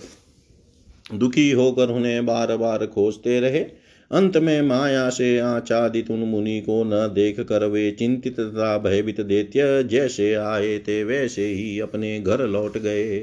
दुखी 1.14 1.50
होकर 1.50 1.88
उन्हें 1.88 2.26
बार 2.26 2.56
बार 2.56 2.86
खोजते 2.86 3.40
रहे। 3.40 3.85
अंत 4.12 4.36
में 4.36 4.62
माया 4.62 5.10
से 5.10 5.38
आचादित 5.38 6.10
उन 6.10 6.18
मुनि 6.18 6.60
को 6.60 6.84
न 6.84 6.90
देख 7.14 7.40
कर 7.40 7.64
वे 7.64 7.90
चिंतित 7.90 8.40
तथा 8.40 8.78
भयभीत 8.78 9.20
देत्य 9.20 9.82
जैसे 9.82 10.34
आए 10.34 10.78
थे, 10.78 11.04
वैसे 11.04 11.46
ही 11.46 11.80
अपने 11.80 12.20
घर 12.20 12.46
लौट 12.46 12.78
गए। 12.78 13.18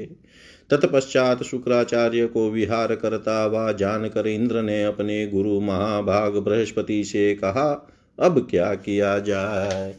तत्पश्चात 0.70 1.42
शुक्राचार्य 1.42 2.26
को 2.26 2.50
विहार 2.50 2.94
करता 2.94 3.42
हुआ 3.42 3.72
जानकर 3.72 4.26
इंद्र 4.26 4.62
ने 4.62 4.84
अपने 4.84 5.26
गुरु 5.26 5.60
महाभाग 5.60 6.36
बृहस्पति 6.36 7.04
से 7.04 7.34
कहा, 7.34 7.88
अब 8.20 8.46
क्या 8.50 8.74
किया 8.74 9.18
जाए? 9.18 9.94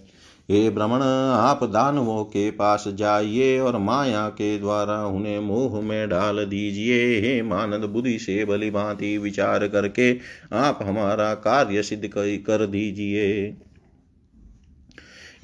हे 0.51 0.69
भ्रमण 0.69 1.01
आप 1.31 1.63
दानवों 1.63 2.23
के 2.23 2.51
पास 2.51 2.83
जाइए 2.87 3.59
और 3.59 3.77
माया 3.77 4.27
के 4.29 4.57
द्वारा 4.59 5.05
उन्हें 5.05 5.39
मोह 5.39 5.81
में 5.81 6.09
डाल 6.09 6.45
दीजिए। 6.45 7.19
हे 7.21 7.41
मानद, 7.41 7.85
बुद्धि 7.85 8.19
से 8.19 8.45
भली 8.45 8.71
भांति 8.71 9.17
विचार 9.17 9.67
करके 9.67 10.11
आप 10.53 10.79
हमारा 10.81 11.33
कार्य 11.33 11.83
सिद्ध 11.83 12.09
कर 12.15 12.65
दीजिए। 12.65 13.57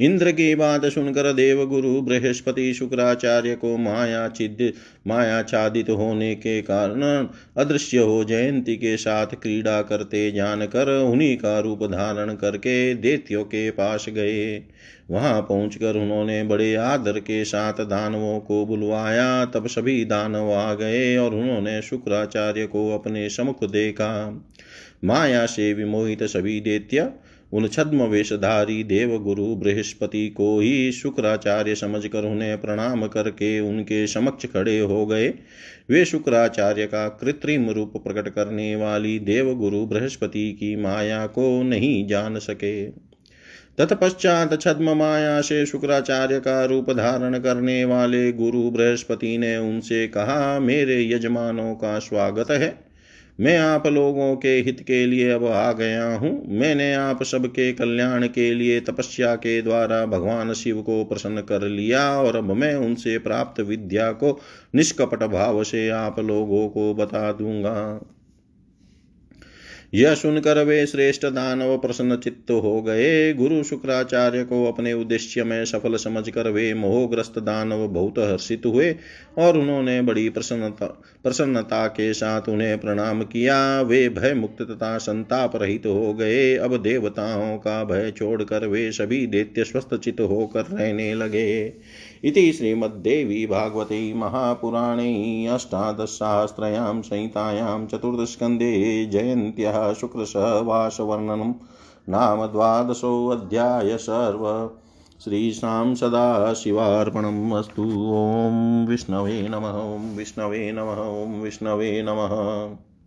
इंद्र 0.01 0.31
की 0.31 0.55
बात 0.55 0.85
सुनकर 0.85 1.33
देवगुरु 1.33 2.01
बृहस्पति 2.01 2.73
शुक्राचार्य 2.73 3.55
को 3.55 3.77
माया 3.77 4.27
छिद 4.27 4.73
मायाच्छादित 5.07 5.89
होने 5.89 6.35
के 6.35 6.61
कारण 6.61 7.27
अदृश्य 7.57 7.97
हो 7.97 8.23
जयंती 8.23 8.75
के 8.75 8.97
साथ 8.97 9.27
क्रीड़ा 9.27 9.81
करते 9.81 10.31
जानकर 10.31 11.03
उन्हीं 11.03 11.37
का 11.37 11.59
रूप 11.59 11.83
धारण 11.83 12.33
करके 12.33 12.93
देत्यो 12.95 13.43
के 13.43 13.71
पास 13.71 14.05
गए। 14.09 14.63
वहाँ 15.11 15.41
पहुंचकर 15.41 15.95
उन्होंने 15.95 16.43
बड़े 16.43 16.75
आदर 16.75 17.19
के 17.19 17.45
साथ 17.45 17.73
दानवों 17.73 18.39
को 18.39 18.65
बुलवाया। 18.65 19.45
तब 19.45 19.67
सभी 19.67 20.05
दानव 20.05 20.51
आ 20.53 20.73
गए 20.73 21.17
और 21.17 21.35
उन्होंने 21.35 21.81
शुक्राचार्य 21.81 22.65
को 22.65 22.89
अपने 22.91 23.29
समुख 23.29 23.63
देखा। 23.63 24.43
माया 25.03 25.45
से 25.45 25.73
विमोहित 25.73 26.23
सभी 26.23 26.59
दैत्य 26.59 27.09
उन 27.53 27.67
छद्म 27.67 28.03
वेशधारी 28.03 28.83
देव 28.83 29.19
गुरु 29.19 29.55
बृहस्पति 29.55 30.29
को 30.29 30.59
ही 30.59 30.91
शुक्राचार्य 30.91 31.75
समझकर 31.75 32.23
उन्हें 32.23 32.61
प्रणाम 32.61 33.07
करके 33.07 33.59
उनके 33.59 34.07
समक्ष 34.07 34.45
खड़े 34.45 34.79
हो 34.79 35.05
गए। 35.05 35.33
वे 35.89 36.05
शुक्राचार्य 36.05 36.85
का 36.85 37.07
कृत्रिम 37.09 37.69
रूप 37.69 37.93
प्रकट 37.97 38.29
करने 38.29 38.75
वाली 38.75 39.19
देव 39.19 39.55
गुरु 39.55 39.85
बृहस्पति 39.85 40.51
की 40.51 40.75
माया 40.75 41.27
को 41.27 41.63
नहीं 41.63 42.07
जान 42.07 42.39
सके। 42.39 42.85
तत्पश्चात 43.77 44.61
छद्म 44.61 44.97
माया 44.97 45.41
से 45.41 45.65
शुक्राचार्य 45.65 46.39
का 46.39 46.65
रूप 46.65 46.91
धारण 46.91 47.39
करने 47.39 47.85
वाले 47.85 48.31
गुरु 48.31 48.71
बृहस्पति 48.71 49.37
ने 49.37 49.57
उनसे 49.57 50.07
कहा, 50.07 50.59
मेरे 50.59 51.11
यजमानों 51.11 51.75
का 51.75 51.99
स्वागत 51.99 52.51
है। 52.51 52.90
मैं 53.39 53.57
आप 53.57 53.87
लोगों 53.87 54.35
के 54.35 54.47
हित 54.47 54.83
के 54.87 55.05
लिए 55.05 55.31
अब 55.31 55.45
आ 55.45 55.71
गया 55.71 56.15
हूँ। 56.15 56.31
मैंने 56.47 56.93
आप 56.93 57.23
सबके 57.23 57.73
कल्याण 57.73 58.27
के 58.27 58.53
लिए 58.53 58.79
तपस्या 58.79 59.35
के 59.35 59.61
द्वारा 59.61 60.05
भगवान 60.05 60.53
शिव 60.53 60.81
को 60.81 61.03
प्रसन्न 61.05 61.41
कर 61.41 61.61
लिया 61.61 62.09
और 62.19 62.35
अब 62.35 62.51
मैं 62.51 62.75
उनसे 62.75 63.17
प्राप्त 63.17 63.61
विद्या 63.61 64.11
को 64.11 64.39
निष्कपट 64.75 65.23
भाव 65.23 65.63
से 65.63 65.89
आप 65.89 66.19
लोगों 66.19 66.67
को 66.69 66.93
बता 66.93 67.31
दूँगा। 67.31 68.01
यह 69.93 70.13
सुनकर 70.15 70.63
वे 70.63 70.85
श्रेष्ठ 70.87 71.25
दानव 71.25 71.77
प्रसन्न 71.77 72.15
चित्त 72.15 72.51
हो 72.51 72.81
गए। 72.81 73.33
गुरु 73.33 73.63
शुक्राचार्य 73.63 74.43
को 74.43 74.63
अपने 74.65 74.93
उद्देश्य 74.93 75.43
में 75.43 75.65
सफल 75.65 75.95
समझकर 75.95 76.49
वे 76.49 76.73
मोहग्रस्त 76.73 77.39
दानव 77.39 77.87
बहुत 77.87 78.19
हर्षित 78.19 78.65
हुए 78.65 78.95
और 79.37 79.57
उन्होंने 79.57 80.01
बड़ी 80.01 80.29
प्रसन्नता 80.29 80.85
प्रसन्नता 81.23 81.87
के 81.87 82.13
साथ 82.13 82.49
उन्हें 82.49 82.77
प्रणाम 82.79 83.21
किया। 83.23 83.81
वे 83.81 84.09
भय 84.09 84.33
मुक्त 84.33 84.61
तथा 84.61 84.97
संताप 84.97 85.55
रहित 85.55 85.85
हो 85.85 86.13
गए। 86.13 86.55
अब 86.55 86.81
देवताओं 86.81 87.57
का 87.57 87.83
भय 87.83 88.11
छोड़कर 88.11 88.67
वे 88.67 88.91
सभी 88.91 89.25
दैत्य 89.27 89.63
स्वस्थ 89.63 89.95
चित्त 89.95 90.21
होकर 90.21 90.61
रहने 90.61 91.13
लगे। 91.15 91.73
इति 92.23 92.53
श्रीमद्देवी 92.53 93.45
भागवते 93.45 94.13
महापुराणे 94.13 95.45
अष्टादशसहस्रयां 95.45 97.01
संहितायां 97.01 97.87
चतुर्दशस्कन्धे 97.87 99.05
जयन्त्याः 99.05 99.93
शुक्लसहवासवर्णनं 99.93 101.53
नाम 102.09 102.45
द्वादशोऽध्याय 102.45 103.97
सर्व। 103.97 104.71
श्रीशां 105.23 105.95
सदाशिवार्पणम् 105.95 107.53
अस्तु। 107.53 107.83
ॐ 108.13 108.85
विष्णवे 108.87 109.47
नमः। 109.49 109.95
ॐ 109.95 110.17
विष्णवे 110.17 110.71
नमः। 110.71 111.27
ॐ 111.27 111.41
विष्णवे 111.41 112.01
नमः। 112.01 112.90